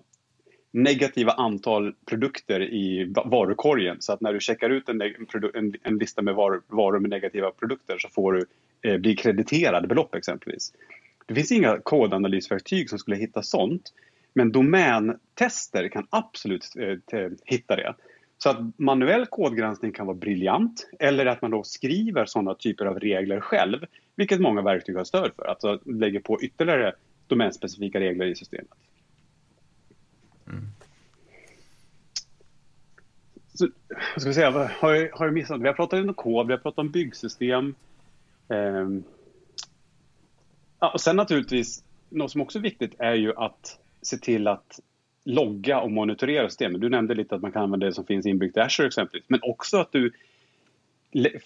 [0.70, 3.96] negativa antal produkter i varukorgen.
[4.00, 5.02] Så att när du checkar ut en,
[5.54, 8.46] en, en lista med varor, varor, med negativa produkter så får du
[8.83, 10.72] eh, bli krediterad belopp exempelvis.
[11.26, 13.92] Det finns inga kodanalysverktyg som skulle hitta sånt.
[14.33, 16.72] Men domäntester kan absolut
[17.12, 17.94] eh, hitta det.
[18.44, 23.00] Så att manuell kodgranskning kan vara briljant eller att man då skriver sådana typer av
[23.00, 26.94] regler själv, vilket många verktyg har stöd för, alltså lägger på ytterligare
[27.26, 28.78] domänspecifika regler i systemet.
[30.46, 30.64] Mm.
[33.54, 33.68] Så,
[34.16, 35.61] ska vi säga, har jag, har jag missat?
[35.61, 37.74] Vi har pratat om kod, vi har pratat om byggsystem.
[38.48, 38.88] Eh,
[40.80, 44.80] ja, och sen naturligtvis, något som också är viktigt är ju att se till att
[45.24, 46.80] logga och monitorera systemet.
[46.80, 49.40] Du nämnde lite att man kan använda det som finns inbyggt i Azure exempelvis, men
[49.42, 50.12] också att du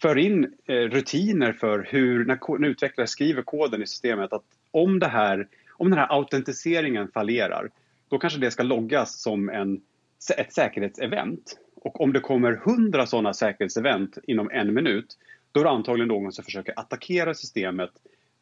[0.00, 4.98] för in eh, rutiner för hur, när, när utvecklare skriver koden i systemet, att om,
[4.98, 7.70] det här, om den här autentiseringen fallerar,
[8.08, 9.80] då kanske det ska loggas som en,
[10.36, 11.58] ett säkerhetsevent.
[11.74, 15.18] Och om det kommer hundra sådana säkerhetsevent inom en minut,
[15.52, 17.90] då är det antagligen någon som försöker attackera systemet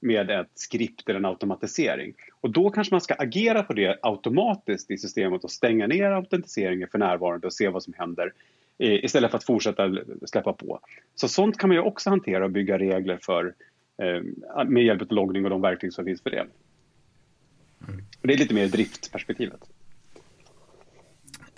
[0.01, 2.15] med ett skript eller en automatisering.
[2.41, 6.89] Och då kanske man ska agera på det automatiskt i systemet och stänga ner autentiseringen
[6.89, 8.33] för närvarande och se vad som händer
[8.79, 10.81] istället för att fortsätta släppa på.
[11.15, 13.55] Så sånt kan man ju också hantera och bygga regler för
[14.03, 16.47] eh, med hjälp av loggning och de verktyg som finns för det.
[17.89, 18.05] Mm.
[18.23, 19.61] Det är lite mer driftperspektivet.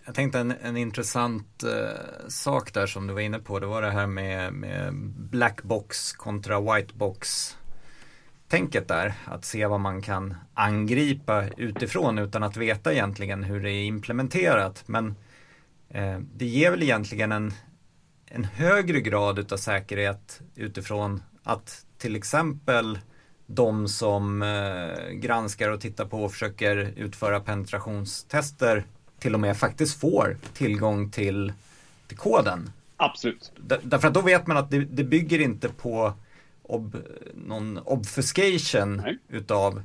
[0.05, 3.83] Jag tänkte en, en intressant uh, sak där som du var inne på, det var
[3.83, 4.95] det här med, med
[5.31, 7.57] blackbox kontra whitebox
[8.49, 9.15] tänket där.
[9.25, 14.85] Att se vad man kan angripa utifrån utan att veta egentligen hur det är implementerat.
[14.87, 15.17] Men
[15.89, 17.53] eh, det ger väl egentligen en,
[18.27, 22.99] en högre grad utav säkerhet utifrån att till exempel
[23.47, 28.85] de som eh, granskar och tittar på och försöker utföra penetrationstester
[29.19, 31.53] till och med faktiskt får tillgång till,
[32.07, 32.71] till koden.
[32.97, 33.53] Absolut.
[33.83, 36.13] Därför att då vet man att det, det bygger inte på
[36.69, 36.97] ob,
[37.35, 39.19] någon obfuscation Nej.
[39.29, 39.83] utav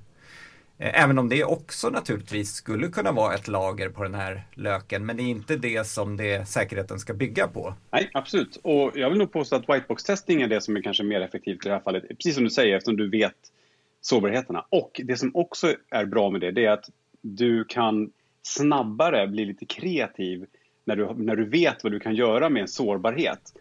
[0.77, 5.05] eh, Även om det också naturligtvis skulle kunna vara ett lager på den här löken,
[5.05, 7.73] men det är inte det som det säkerheten ska bygga på.
[7.91, 8.59] Nej, absolut.
[8.63, 11.69] Och jag vill nog påstå att whitebox-testing är det som är kanske mer effektivt i
[11.69, 12.07] det här fallet.
[12.07, 13.35] Precis som du säger, eftersom du vet
[14.01, 14.65] sårbarheterna.
[14.69, 16.89] Och det som också är bra med det, det är att
[17.21, 20.45] du kan snabbare bli lite kreativ
[20.85, 23.53] när du, när du vet vad du kan göra med en sårbarhet.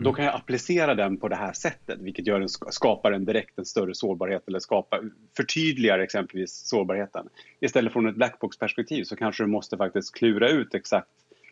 [0.00, 3.58] Då kan jag applicera den på det här sättet, vilket gör en, skapar en direkt
[3.58, 7.28] en större sårbarhet eller skapar, förtydligar exempelvis sårbarheten.
[7.60, 11.08] Istället från ett blackbox-perspektiv så kanske du måste faktiskt klura ut exakt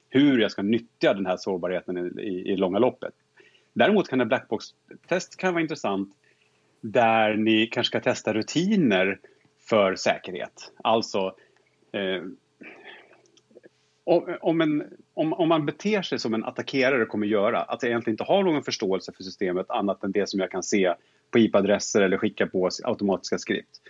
[0.09, 3.15] hur jag ska nyttja den här sårbarheten i, i, i långa loppet.
[3.73, 6.17] Däremot kan en blackbox-test kan vara intressant
[6.81, 9.19] där ni kanske ska testa rutiner
[9.61, 10.73] för säkerhet.
[10.83, 11.35] Alltså
[11.93, 12.23] eh,
[14.05, 14.85] om, en,
[15.15, 18.43] om, om, man beter sig som en attackerare kommer göra, att jag egentligen inte har
[18.43, 20.95] någon förståelse för systemet annat än det som jag kan se
[21.31, 23.81] på IP-adresser eller skicka på automatiska skript.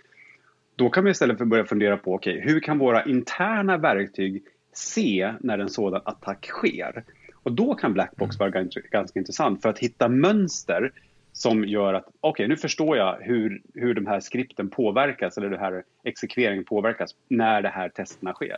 [0.75, 5.33] Då kan vi istället för börja fundera på, okay, hur kan våra interna verktyg se
[5.39, 7.03] när en sådan attack sker?
[7.43, 10.91] Och då kan Blackbox vara ganska, ganska intressant för att hitta mönster
[11.31, 15.49] som gör att, okej, okay, nu förstår jag hur, hur de här skripten påverkas eller
[15.49, 18.57] den här exekveringen påverkas när de här testerna sker.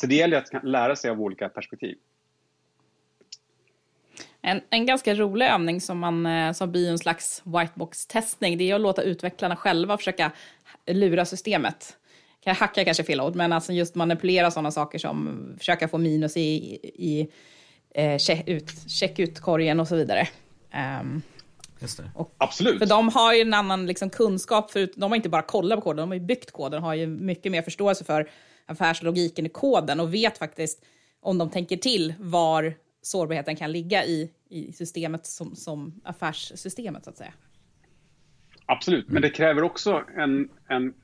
[0.00, 1.96] Så det gäller att lära sig av olika perspektiv.
[4.42, 8.74] En, en ganska rolig övning som, man, eh, som blir en slags whitebox-testning, det är
[8.74, 10.32] att låta utvecklarna själva försöka
[10.86, 11.96] lura systemet.
[12.44, 16.36] Kan hacka kanske fel ord, men alltså just manipulera sådana saker som försöka få minus
[16.36, 16.40] i,
[16.82, 17.28] i
[17.94, 20.28] eh, check, ut, korgen och så vidare.
[21.00, 21.22] Um,
[22.14, 22.78] och, Absolut.
[22.78, 25.82] För de har ju en annan liksom, kunskap, för de har inte bara kollat på
[25.82, 28.30] koden, de har ju byggt koden, har ju mycket mer förståelse för
[28.68, 30.84] affärslogiken i koden och vet faktiskt,
[31.20, 37.10] om de tänker till, var sårbarheten kan ligga i, i systemet som, som affärssystemet, så
[37.10, 37.32] att säga.
[38.66, 40.94] Absolut, men det kräver också en, en,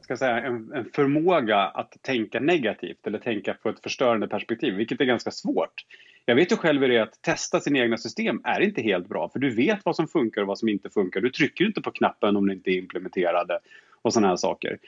[0.00, 5.00] ska säga, en, en förmåga att tänka negativt eller tänka på ett förstörande perspektiv, vilket
[5.00, 5.84] är ganska svårt.
[6.24, 9.08] Jag vet ju själv hur det är att testa sina egna system är inte helt
[9.08, 11.20] bra för du vet vad som funkar och vad som inte funkar.
[11.20, 13.58] Du trycker inte på knappen om det inte är implementerade
[14.02, 14.78] och sådana här saker.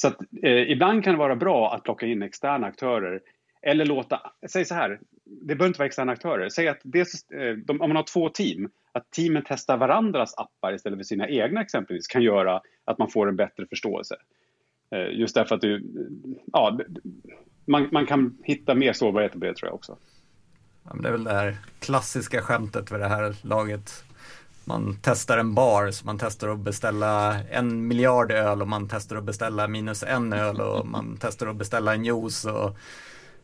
[0.00, 3.20] Så att, eh, ibland kan det vara bra att plocka in externa aktörer
[3.62, 6.48] eller låta, säg så här, det behöver inte vara externa aktörer.
[6.48, 7.00] Säg att det,
[7.34, 11.28] eh, de, om man har två team, att teamen testar varandras appar istället för sina
[11.28, 14.16] egna exempelvis kan göra att man får en bättre förståelse.
[14.94, 15.84] Eh, just därför att du,
[16.52, 16.80] ja,
[17.66, 19.96] man, man kan hitta mer sårbarhet på det tror jag också.
[20.84, 24.04] Ja, det är väl det här klassiska skämtet vid det här laget.
[24.70, 29.16] Man testar en bar, så man testar att beställa en miljard öl och man testar
[29.16, 32.78] att beställa minus en öl och man testar att beställa en juice och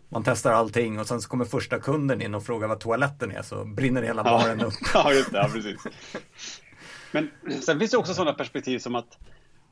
[0.09, 3.43] man testar allting och sen så kommer första kunden in och frågar vad toaletten är
[3.43, 4.75] så brinner hela baren upp.
[4.95, 5.81] ja, just det, ja, precis.
[7.13, 9.19] Men sen finns det också sådana perspektiv som att,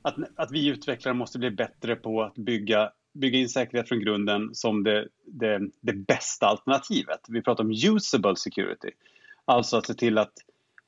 [0.03, 4.55] att, att vi utvecklare måste bli bättre på att bygga, bygga in säkerhet från grunden
[4.55, 7.21] som det, det, det bästa alternativet.
[7.29, 8.91] Vi pratar om usable security.
[9.45, 10.33] Alltså att se till att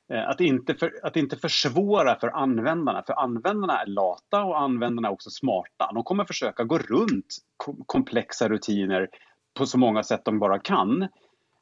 [0.09, 5.07] Eh, att inte, för, att inte försvåra för användarna, för användarna är lata och användarna
[5.07, 5.91] är också smarta.
[5.93, 7.37] De kommer försöka gå runt
[7.85, 9.09] komplexa rutiner
[9.53, 11.07] på så många sätt de bara kan.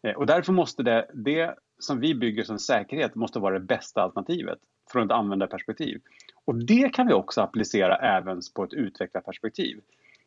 [0.04, 4.02] Eh, och därför måste det, det som vi bygger som säkerhet måste vara det bästa
[4.02, 4.60] alternativet
[4.92, 6.02] från ett användarperspektiv.
[6.46, 9.82] Och det kan vi också applicera även på ett utvecklarperspektiv.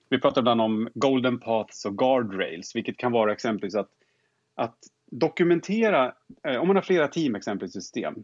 [0.08, 3.90] Vi pratar ibland om golden paths och guardrails, vilket kan vara exempelvis att,
[4.54, 4.78] att
[5.10, 6.12] dokumentera,
[6.44, 8.14] eh, om man har flera team exempelvis i system.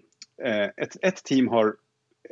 [0.43, 1.77] Eh, ett, ett team har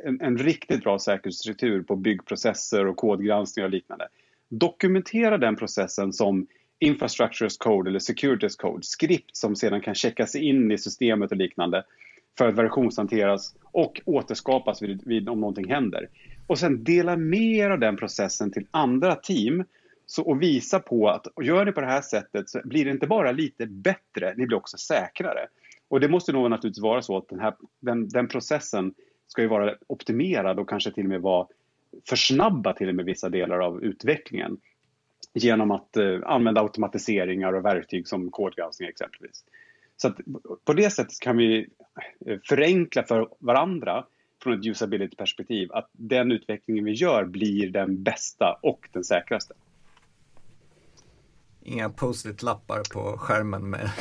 [0.03, 4.07] en, en, riktigt bra säkerhetsstruktur på byggprocesser och kodgranskning och liknande.
[4.49, 6.47] Dokumentera den processen som
[6.79, 11.31] infrastructure as code eller security as code, skript som sedan kan checkas in i systemet
[11.31, 11.83] och liknande
[12.37, 16.09] för att versionshanteras och återskapas vid, vid, om någonting händer.
[16.47, 19.63] Och sen dela mer av den processen till andra team
[20.05, 23.07] så, och visa på att gör ni på det här sättet så blir det inte
[23.07, 25.47] bara lite bättre, ni blir också säkrare.
[25.87, 28.93] Och det måste nog naturligtvis vara så att den, här, den, den processen
[29.27, 31.47] ska ju vara optimerad och kanske till och med vara
[32.09, 34.57] försnabba till och med vissa delar av utvecklingen
[35.33, 39.43] genom att eh, använda automatiseringar och verktyg som kodgranskning exempelvis.
[39.97, 40.17] Så att
[40.65, 41.69] på det sättet kan vi
[42.25, 44.05] eh, förenkla för varandra
[44.43, 49.53] från ett usability-perspektiv att den utvecklingen vi gör blir den bästa och den säkraste.
[51.65, 53.91] Inga post-it-lappar på skärmen med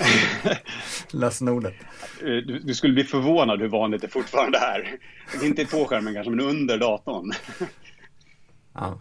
[1.10, 1.74] lösenordet.
[2.20, 4.98] Eh, du, du, skulle bli förvånad hur vanligt det fortfarande är.
[5.42, 7.32] Inte på skärmen kanske, men under datorn.
[8.74, 9.00] Ja.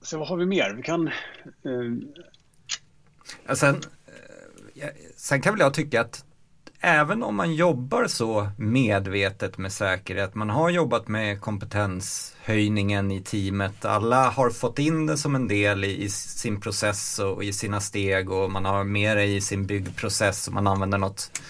[0.00, 0.74] Så vad har vi mer?
[0.74, 1.08] Vi kan...
[1.08, 1.14] Eh...
[3.54, 3.74] Sen,
[4.74, 6.24] eh, sen kan väl jag tycka att
[6.80, 13.84] även om man jobbar så medvetet med säkerhet, man har jobbat med kompetenshöjningen i teamet,
[13.84, 17.80] alla har fått in det som en del i, i sin process och i sina
[17.80, 21.40] steg och man har med det i sin byggprocess och man använder något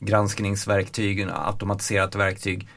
[0.00, 2.68] granskningsverktyg, automatiserat verktyg.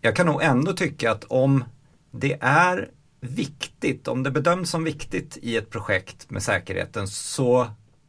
[0.00, 1.64] Jag kan nog ändå tycka att om
[2.10, 2.88] det är
[3.20, 7.66] viktigt, om det bedöms som viktigt i ett projekt med säkerheten så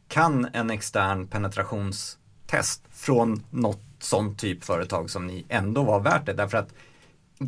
[0.08, 2.18] kan en extern penetrations
[2.50, 6.32] penetrationstest från något sånt typ företag som ni ändå var värt det.
[6.32, 6.74] Därför att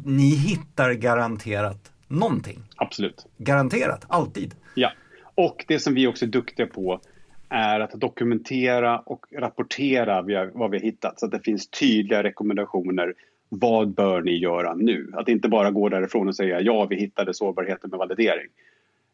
[0.05, 2.59] ni hittar garanterat någonting.
[2.77, 3.27] Absolut.
[3.39, 4.55] Garanterat, alltid.
[4.75, 4.93] Ja,
[5.35, 7.01] och det som vi också är duktiga på
[7.49, 10.23] är att dokumentera och rapportera
[10.55, 13.15] vad vi har hittat så att det finns tydliga rekommendationer
[13.49, 15.13] vad bör ni göra nu?
[15.15, 18.49] Att inte bara gå därifrån och säga ja, vi hittade sårbarheten med validering.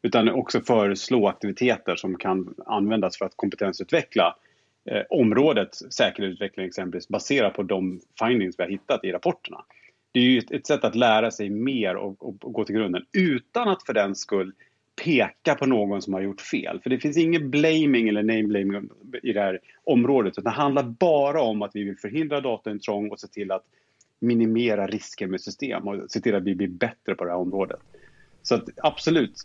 [0.03, 4.37] Utan också föreslå aktiviteter som kan användas för att kompetensutveckla
[4.91, 9.65] eh, området säkerhetsutveckling exempelvis baserat på de findings vi har hittat i rapporterna.
[10.13, 12.75] Det är ju ett, ett sätt att lära sig mer och, och, och, gå till
[12.75, 14.53] grunden utan att för den skull
[15.05, 16.81] peka på någon som har gjort fel.
[16.83, 18.89] För det finns ingen blaming eller name blaming
[19.23, 20.33] i det här området.
[20.33, 23.65] Utan det handlar bara om att vi vill förhindra dataintrång och se till att
[24.21, 27.81] minimera risker med system och se till att vi blir bättre på det här området.
[28.43, 29.43] Så att, absolut.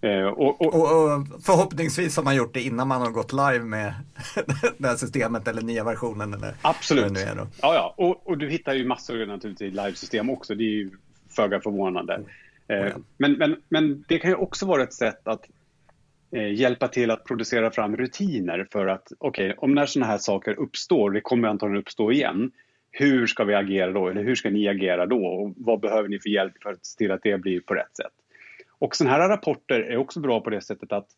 [0.00, 3.94] Eh, och, och, och, förhoppningsvis har man gjort det innan man har gått live med
[4.78, 6.34] det här systemet eller nya versionen.
[6.34, 7.14] Eller absolut.
[7.14, 7.94] Det är Ja, ja.
[7.96, 10.54] Och, och, du hittar ju massor naturligtvis i livesystem också.
[10.54, 10.90] Det är ju
[11.36, 12.14] föga förvånande.
[12.68, 12.86] Mm.
[12.86, 15.46] Eh, men, men, men det kan ju också vara ett sätt att
[16.32, 20.18] eh, hjälpa till att producera fram rutiner för att okej, okay, om när sådana här
[20.18, 22.50] saker uppstår, det kommer antagligen uppstå igen,
[22.90, 24.08] hur ska vi agera då?
[24.08, 25.26] Eller hur ska ni agera då?
[25.26, 27.96] Och vad behöver ni för hjälp för att se till att det blir på rätt
[27.96, 28.12] sätt?
[28.78, 31.08] Och sådana här rapporter är också bra på det sättet att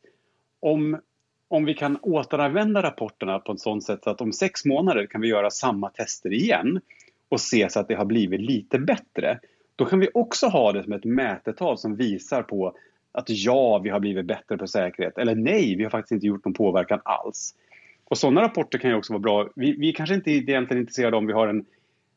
[0.61, 1.01] om,
[1.49, 5.21] om vi kan återanvända rapporterna på ett sådant sätt så att om sex månader kan
[5.21, 6.81] vi göra samma tester igen
[7.29, 9.39] och se så att det har blivit lite bättre.
[9.77, 12.77] Då kan vi också ha det som ett mätetal som visar på
[13.13, 16.45] att ja, vi har blivit bättre på säkerhet eller nej, vi har faktiskt inte gjort
[16.45, 17.55] någon påverkan alls.
[18.05, 19.49] Och sådana rapporter kan ju också vara bra.
[19.57, 21.65] Vi, vi kanske inte är egentligen intresserade om vi har en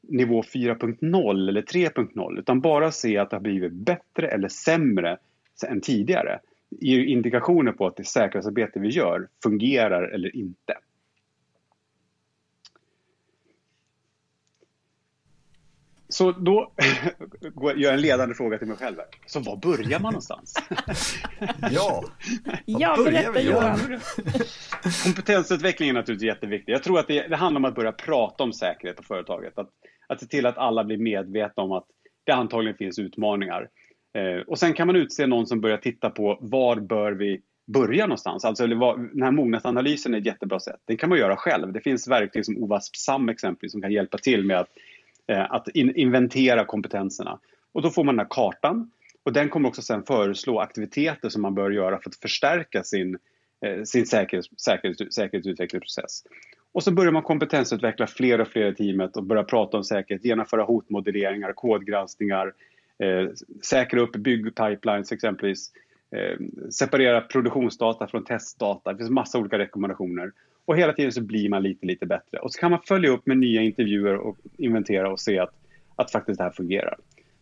[0.02, 5.18] nivå 4.0 eller 3.0 utan bara se att det har blivit bättre eller sämre
[5.68, 6.40] än tidigare
[6.70, 10.78] ger ju indikationer på att det säkerhetsarbete vi gör fungerar eller inte.
[16.12, 16.72] Så då
[17.62, 18.96] gör jag en ledande fråga till mig själv.
[19.26, 20.56] Så var börjar man någonstans?
[21.72, 22.04] ja,
[22.66, 23.80] ja berätta Johan.
[25.04, 26.74] Kompetensutveckling är naturligtvis jätteviktigt.
[26.74, 29.58] Jag tror att det, det, handlar om att börja prata om säkerhet på företaget.
[29.58, 29.70] Att,
[30.08, 31.86] att se till att alla blir medvetna om att
[32.24, 33.70] det antagligen finns utmaningar.
[34.14, 38.06] Eh, och sen kan man utse någon som börjar titta på var bör vi börja
[38.06, 38.46] någonstans.
[38.46, 40.80] Alltså, den här mognadsanalysen är ett jättebra sätt.
[40.86, 41.74] Den kan man göra själv.
[41.74, 44.70] Det finns verktyg som OWASP-SAM exempelvis som kan hjälpa till med att
[45.32, 47.40] Eh, att in, inventera kompetenserna.
[47.72, 48.92] Och då får man den här kartan
[49.24, 53.18] och den kommer också sen föreslå aktiviteter som man bör göra för att förstärka sin,
[53.66, 56.24] eh, sin säkerhets, säkerhets, säkerhetsutvecklingsprocess.
[56.74, 60.26] Och så börjar man kompetensutveckla fler och fler i teamet och börja prata om säkerhet,
[60.26, 62.54] genomföra hotmodelleringar, kodgranskningar,
[63.02, 63.30] eh,
[63.70, 65.72] säkra upp byggpipelines exempelvis,
[66.16, 66.40] eh,
[66.72, 68.92] separera produktionsdata från testdata.
[68.92, 70.32] Det finns massa olika rekommendationer.
[70.66, 72.40] Och hela tiden så blir man lite, lite bättre.
[72.40, 75.54] Och så kan man följa upp med nya intervjuer och inventera och se att,
[75.96, 76.96] att faktiskt det här fungerar.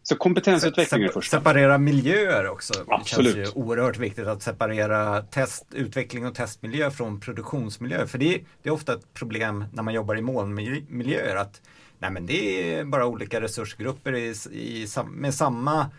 [0.03, 1.37] Så kompetensutveckling är det första.
[1.37, 2.73] Separera miljöer också.
[2.87, 3.35] Absolut.
[3.35, 8.07] Det känns ju oerhört viktigt att separera test, utveckling och testmiljö från produktionsmiljö.
[8.07, 11.61] För det, det är ofta ett problem när man jobbar i molnmiljöer att
[11.99, 15.91] nej men det är bara olika resursgrupper i, i, med samma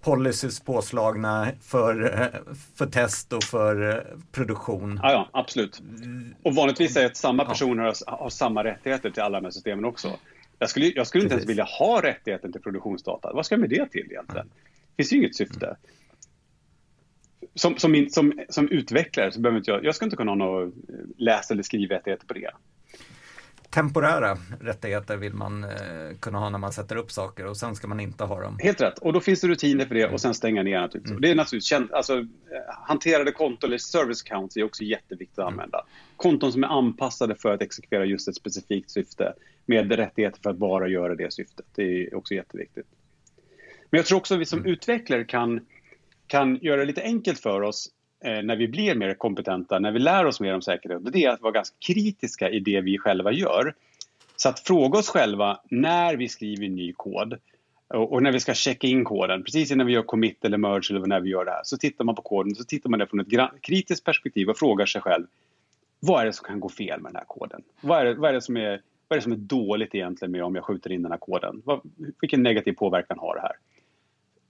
[0.00, 2.30] policies påslagna för,
[2.74, 5.00] för test och för produktion.
[5.02, 5.82] Ja, ja absolut.
[6.42, 9.50] Och vanligtvis är det att samma personer har, har samma rättigheter till alla de här
[9.50, 10.18] systemen också.
[10.58, 13.32] Jag skulle, jag skulle inte ens vilja ha rättigheten till produktionsdata.
[13.32, 14.50] Vad ska jag med det till egentligen?
[14.96, 15.76] Det finns ju inget syfte.
[17.54, 20.72] Som, som, som, som utvecklare så behöver inte jag, jag ska inte kunna ha några
[21.16, 22.50] läs eller skrivrättigheter på det
[23.70, 25.70] temporära rättigheter vill man eh,
[26.20, 28.58] kunna ha när man sätter upp saker och sen ska man inte ha dem.
[28.62, 31.10] Helt rätt, och då finns det rutiner för det och sen stänga ner naturligtvis.
[31.10, 31.20] Mm.
[31.20, 32.26] Det är naturligtvis alltså,
[32.86, 35.52] hanterade konton eller service accounts är också jätteviktigt att mm.
[35.52, 35.84] använda.
[36.16, 39.32] Konton som är anpassade för att exekvera just ett specifikt syfte
[39.66, 41.66] med rättigheter för att bara göra det syftet.
[41.74, 42.86] Det är också jätteviktigt.
[43.90, 44.72] Men jag tror också att vi som mm.
[44.72, 45.60] utvecklare kan,
[46.26, 49.92] kan göra det lite enkelt för oss Eh, Eh, när vi blir mer kompetenta, när
[49.92, 52.98] vi lär oss mer om säkerhet, det är att vara ganska kritiska i det vi
[52.98, 53.74] själva gör.
[54.36, 57.38] Så att fråga oss själva när vi skriver ny kod
[57.88, 61.06] och när vi ska checka in koden, precis innan vi gör commit eller merge eller
[61.06, 63.20] när vi gör det här, så tittar man på koden så tittar man det från
[63.20, 65.26] ett kritiskt perspektiv och frågar sig själv
[66.00, 67.62] vad är det som kan gå fel med den här koden?
[67.80, 70.32] Vad är det, vad är det, som, är, vad är, det som är dåligt egentligen
[70.32, 71.62] med om jag skjuter in den här koden?
[71.64, 71.80] Vad,
[72.20, 73.52] vilken negativ påverkan har det här?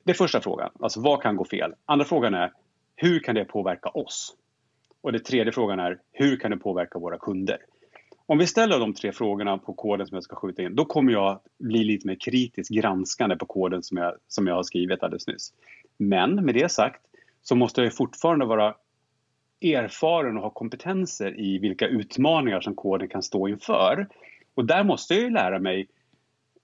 [0.04, 1.74] Det är första frågan, alltså vad kan gå fel?
[1.84, 2.52] Andra frågan är
[3.00, 4.36] hur kan det påverka oss?
[5.00, 7.58] Och den tredje frågan är, hur kan det påverka våra kunder?
[8.26, 11.12] Om vi ställer de tre frågorna på koden som jag ska skjuta in, då kommer
[11.12, 15.26] jag bli lite mer kritiskt granskande på koden som jag, som jag har skrivit alldeles
[15.26, 15.52] nyss.
[15.96, 17.00] Men med det sagt
[17.42, 18.74] så måste jag fortfarande vara
[19.60, 24.08] erfaren och ha kompetenser i vilka utmaningar som koden kan stå inför.
[24.54, 25.88] Och där måste jag ju lära mig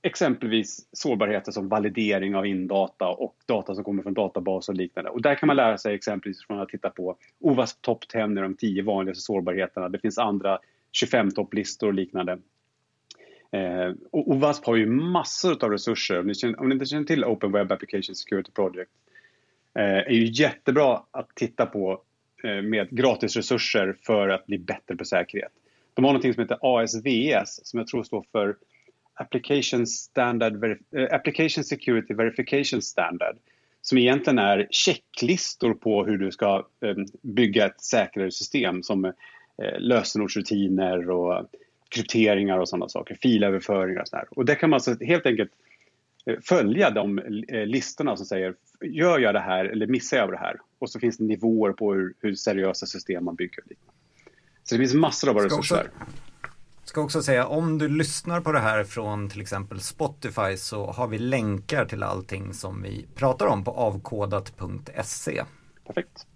[0.05, 5.11] exempelvis sårbarheter som validering av indata och data som kommer från databaser och liknande.
[5.11, 8.43] Och där kan man lära sig exempelvis från att titta på OWASP Top 10 är
[8.43, 9.89] de 10 vanligaste sårbarheterna.
[9.89, 10.59] Det finns andra
[10.93, 12.39] 25 topplistor och liknande.
[13.53, 16.21] Eh, och OWASP har ju massor av resurser.
[16.21, 18.91] Om ni, känner, om ni inte känner till Open Web Application Security Project
[19.75, 22.03] eh, är ju jättebra att titta på
[22.45, 25.53] eh, med gratisresurser för att bli bättre på säkerhet.
[25.95, 28.57] De har något som heter ASVS som jag tror står för
[29.15, 33.37] Application, Standard, uh, Application Security Verification Standard
[33.83, 39.13] som egentligen är checklistor på hur du ska um, bygga ett säkrare system som uh,
[39.79, 41.47] lösenordsrutiner och
[41.89, 44.27] krypteringar och sådana saker, filöverföringar och sådär.
[44.31, 45.51] Och det kan man alltså helt enkelt
[46.43, 47.21] följa de
[47.67, 50.57] listorna som säger gör jag det här eller missar jag det här?
[50.79, 53.65] Och så finns det nivåer på hur, hur seriösa system man bygger.
[54.65, 55.91] Så det finns massor av resurser.
[56.95, 61.09] Ska också säga, om du lyssnar på det här från till exempel Spotify så har
[61.09, 65.45] vi länkar till allting som vi pratar om på avkodat.se.
[65.87, 66.27] Perfekt.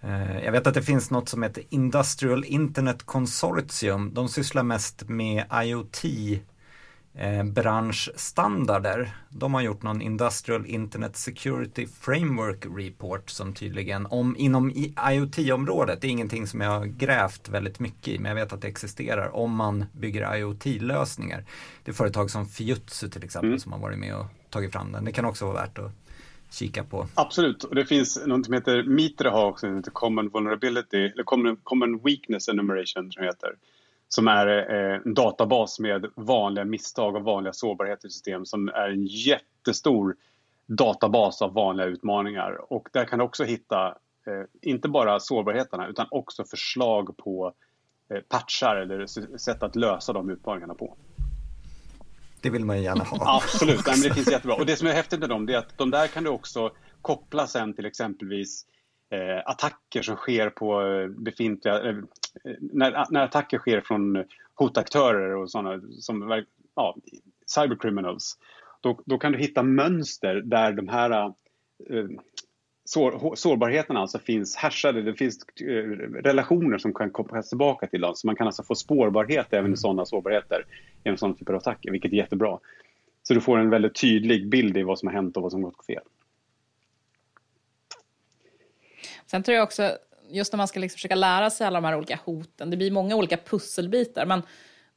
[0.00, 4.14] Eh, jag vet att det finns något som heter Industrial Internet Consortium.
[4.14, 6.04] De sysslar mest med IoT
[7.18, 9.10] eh, branschstandarder.
[9.28, 14.70] De har gjort någon Industrial Internet Security Framework Report som tydligen om inom
[15.10, 18.60] IoT-området, det är ingenting som jag har grävt väldigt mycket i, men jag vet att
[18.60, 21.44] det existerar om man bygger IoT-lösningar.
[21.84, 23.58] Det är företag som Fujitsu till exempel mm.
[23.58, 25.04] som har varit med och tagit fram den.
[25.04, 25.92] Det kan också vara värt att
[26.50, 27.06] kika på.
[27.14, 31.22] Absolut, och det finns något som heter Mitre har också, som heter Common Vulnerability, eller
[31.22, 33.50] Common, Common Weakness Enumeration som heter.
[34.08, 38.88] Som är eh, en databas med vanliga misstag och vanliga sårbarheter i system som är
[38.88, 40.16] en jättestor
[40.66, 42.72] databas av vanliga utmaningar.
[42.72, 43.86] Och där kan du också hitta,
[44.26, 47.52] eh, inte bara sårbarheterna, utan också förslag på
[48.14, 49.06] eh, patchar eller
[49.38, 50.96] sätt att lösa de utmaningarna på.
[52.40, 53.18] Det vill man ju gärna ha.
[53.42, 54.56] Absolut, Nej, men det finns jättebra.
[54.56, 56.70] Och det som är häftigt med dem är att de där kan du också
[57.02, 58.66] koppla sen till exempelvis
[59.44, 61.88] attacker som sker på eh, befintliga...
[61.88, 61.96] Eh,
[62.60, 66.44] när, när attacker sker från hotaktörer och sådana som
[66.74, 66.96] ja,
[67.46, 68.38] cybercriminals.
[68.80, 71.10] Då, då kan du hitta mönster där de här
[71.90, 72.06] eh,
[72.84, 75.66] sår, sårbarheterna alltså finns hashade, det finns eh,
[76.22, 78.14] relationer som kan kopplas tillbaka till dem.
[78.14, 79.76] Så man kan alltså få spårbarhet även i mm.
[79.76, 80.64] sådana sårbarheter
[81.04, 82.58] genom sådana typer av attacker, vilket är jättebra.
[83.22, 85.62] Så du får en väldigt tydlig bild i vad som har hänt och vad som
[85.62, 86.02] gått fel.
[89.26, 89.98] Sen tror jag också,
[90.30, 92.90] just när man ska liksom försöka lära sig alla de här olika hoten, det blir
[92.90, 94.42] många olika pusselbitar, men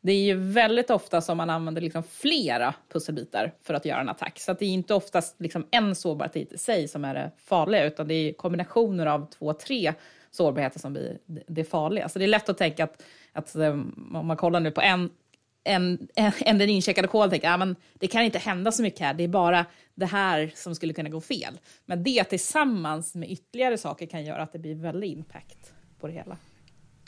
[0.01, 4.09] det är ju väldigt ofta som man använder liksom flera pusselbitar för att göra en
[4.09, 4.39] attack.
[4.39, 8.07] Så det är inte oftast liksom en sårbarhet i sig som är det farliga, utan
[8.07, 9.93] det är kombinationer av två, tre
[10.31, 12.09] sårbarheter som blir det farliga.
[12.09, 13.03] Så det är lätt att tänka att,
[13.33, 15.09] att eh, om man kollar nu på en,
[15.69, 18.99] en, en, en den incheckade koden tänker att ah, det kan inte hända så mycket
[18.99, 19.65] här, det är bara
[19.95, 21.59] det här som skulle kunna gå fel.
[21.85, 26.13] Men det tillsammans med ytterligare saker kan göra att det blir väldigt impact på det
[26.13, 26.37] hela.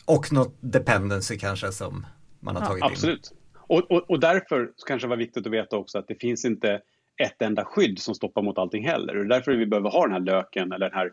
[0.06, 2.06] Och något dependency kanske som
[2.40, 3.32] man har tagit ja, absolut.
[3.32, 3.38] in.
[3.56, 6.82] Och, och, och därför kanske det var viktigt att veta också att det finns inte
[7.24, 9.18] ett enda skydd som stoppar mot allting heller.
[9.18, 11.12] Och därför vi behöver ha den här löken eller den här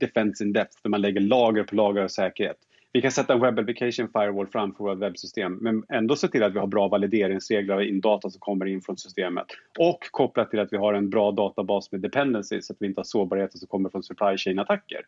[0.00, 2.56] defense in depth där man lägger lager på lager av säkerhet.
[2.94, 6.54] Vi kan sätta en web application firewall framför vårt webbsystem men ändå se till att
[6.54, 9.46] vi har bra valideringsregler in data som kommer in från systemet.
[9.78, 12.98] Och kopplat till att vi har en bra databas med dependencies så att vi inte
[12.98, 15.00] har sårbarheter som kommer från supply chain-attacker.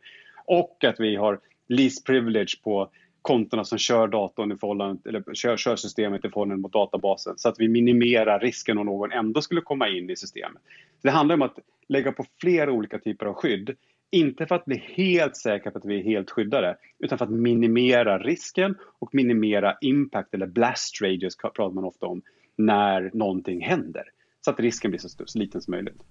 [0.47, 2.91] Och att vi har least privilege på
[3.23, 7.49] kontona som kör datorn i förhållande, eller kör, kör systemet i förhållande mot databasen så
[7.49, 10.63] att vi minimerar risken om någon ändå skulle komma in i systemet.
[11.03, 11.59] Det handlar om att
[11.89, 13.77] lägga på flera olika typer av skydd.
[14.15, 17.31] Inte för att bli helt säkra på att vi är helt skyddade utan för att
[17.31, 22.23] minimera risken och minimera impact eller blast radius pratar man ofta om
[22.57, 24.03] när någonting händer.
[24.41, 26.03] Så att risken blir så, stor, så liten som möjligt.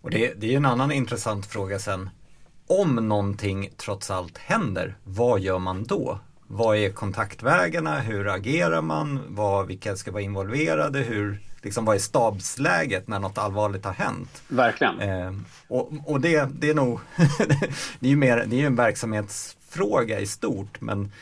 [0.00, 2.10] Och det, det är en annan intressant fråga sen
[2.66, 6.18] om någonting trots allt händer, vad gör man då?
[6.46, 8.00] Vad är kontaktvägarna?
[8.00, 9.20] Hur agerar man?
[9.28, 10.98] Vad, vilka ska vara involverade?
[10.98, 14.42] Hur, liksom, vad är stabsläget när något allvarligt har hänt?
[14.48, 15.00] Verkligen.
[15.00, 15.32] Eh,
[15.68, 17.00] och och det, det är nog,
[17.98, 21.12] det är ju mer, det är en verksamhetsfråga i stort men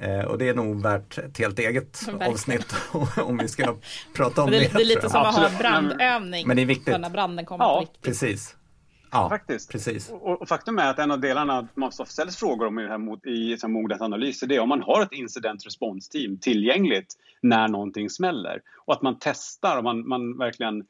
[0.00, 2.74] eh, och det är nog värt ett helt eget avsnitt
[3.16, 3.76] om vi ska
[4.14, 4.58] prata om det.
[4.58, 6.46] Det, det är lite som att ha en brandövning.
[6.46, 7.00] Men det är viktigt.
[7.00, 7.86] När branden kommer ja.
[8.02, 8.56] Precis.
[9.12, 9.70] Ja, faktiskt.
[9.70, 10.10] Precis.
[10.10, 13.28] Och, och, faktum är att en av delarna man ställs frågor om i, det här,
[13.28, 18.10] i liksom, mognadsanalyser det är om man har ett incident response team tillgängligt när någonting
[18.10, 18.62] smäller.
[18.84, 20.80] Och att man testar och man, man verkligen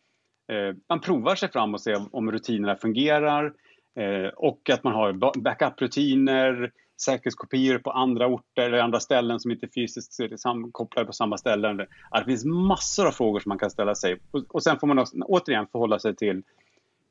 [0.49, 3.53] eh, man provar sig fram och ser om rutinerna fungerar
[3.99, 6.71] eh, och att man har backup-rutiner,
[7.05, 11.77] säkerhetskopior på andra orter eller andra ställen som inte fysiskt är kopplade på samma ställen.
[11.77, 14.99] Det finns massor av frågor som man kan ställa sig och, och sen får man
[14.99, 16.43] också, återigen förhålla sig till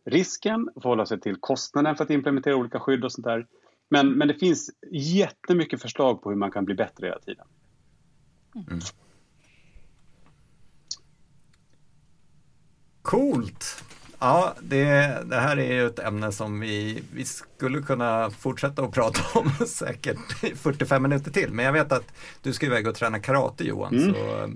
[0.05, 3.47] risken, förhålla sig till kostnaden för att implementera olika skydd och sånt där.
[3.89, 7.45] Men, men det finns jättemycket förslag på hur man kan bli bättre hela tiden.
[8.55, 8.79] Mm.
[13.10, 13.84] Coolt!
[14.20, 14.84] Ja, det,
[15.26, 19.49] det, här är ju ett ämne som vi, vi skulle kunna fortsätta att prata om
[19.68, 21.51] säkert 45 minuter till.
[21.51, 23.93] Men jag vet att du ska iväg och träna karate Johan.
[23.93, 24.14] Mm.
[24.14, 24.49] Så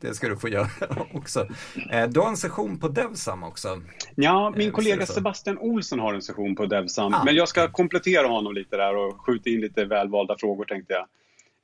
[0.00, 0.68] det ska du få göra
[1.12, 1.46] också.
[1.90, 3.80] Eh, du har en session på Devsam också.
[4.14, 7.14] Ja, min eh, kollega Sebastian Olsson har en session på Devsam.
[7.14, 10.92] Ah, men jag ska komplettera honom lite där och skjuta in lite välvalda frågor tänkte
[10.92, 11.06] jag.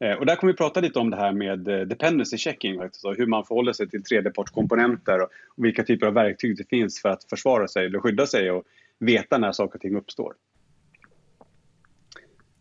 [0.03, 3.26] Eh, och där kommer vi prata lite om det här med dependency checking, alltså hur
[3.26, 7.68] man förhåller sig till tredjepartskomponenter och vilka typer av verktyg det finns för att försvara
[7.68, 8.64] sig eller skydda sig och
[8.98, 10.34] veta när saker och ting uppstår.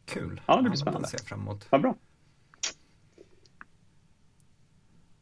[0.06, 0.42] Kul.
[0.46, 1.08] Ja, det blir spännande.
[1.12, 1.68] Ja, fram emot.
[1.70, 1.96] Ja, bra.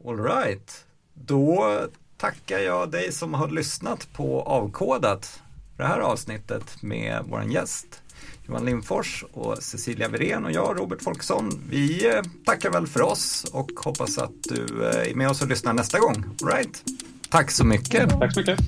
[0.04, 1.78] Alright, då
[2.16, 5.42] tackar jag dig som har lyssnat på Avkodat
[5.76, 8.02] det här avsnittet med vår gäst
[8.48, 11.62] Johan Lindfors och Cecilia Wirén och jag, Robert Folksson.
[11.70, 15.48] Vi eh, tackar väl för oss och hoppas att du eh, är med oss och
[15.48, 16.24] lyssnar nästa gång.
[16.44, 16.84] Right.
[17.30, 18.10] Tack så mycket.
[18.10, 18.58] Tack så mycket.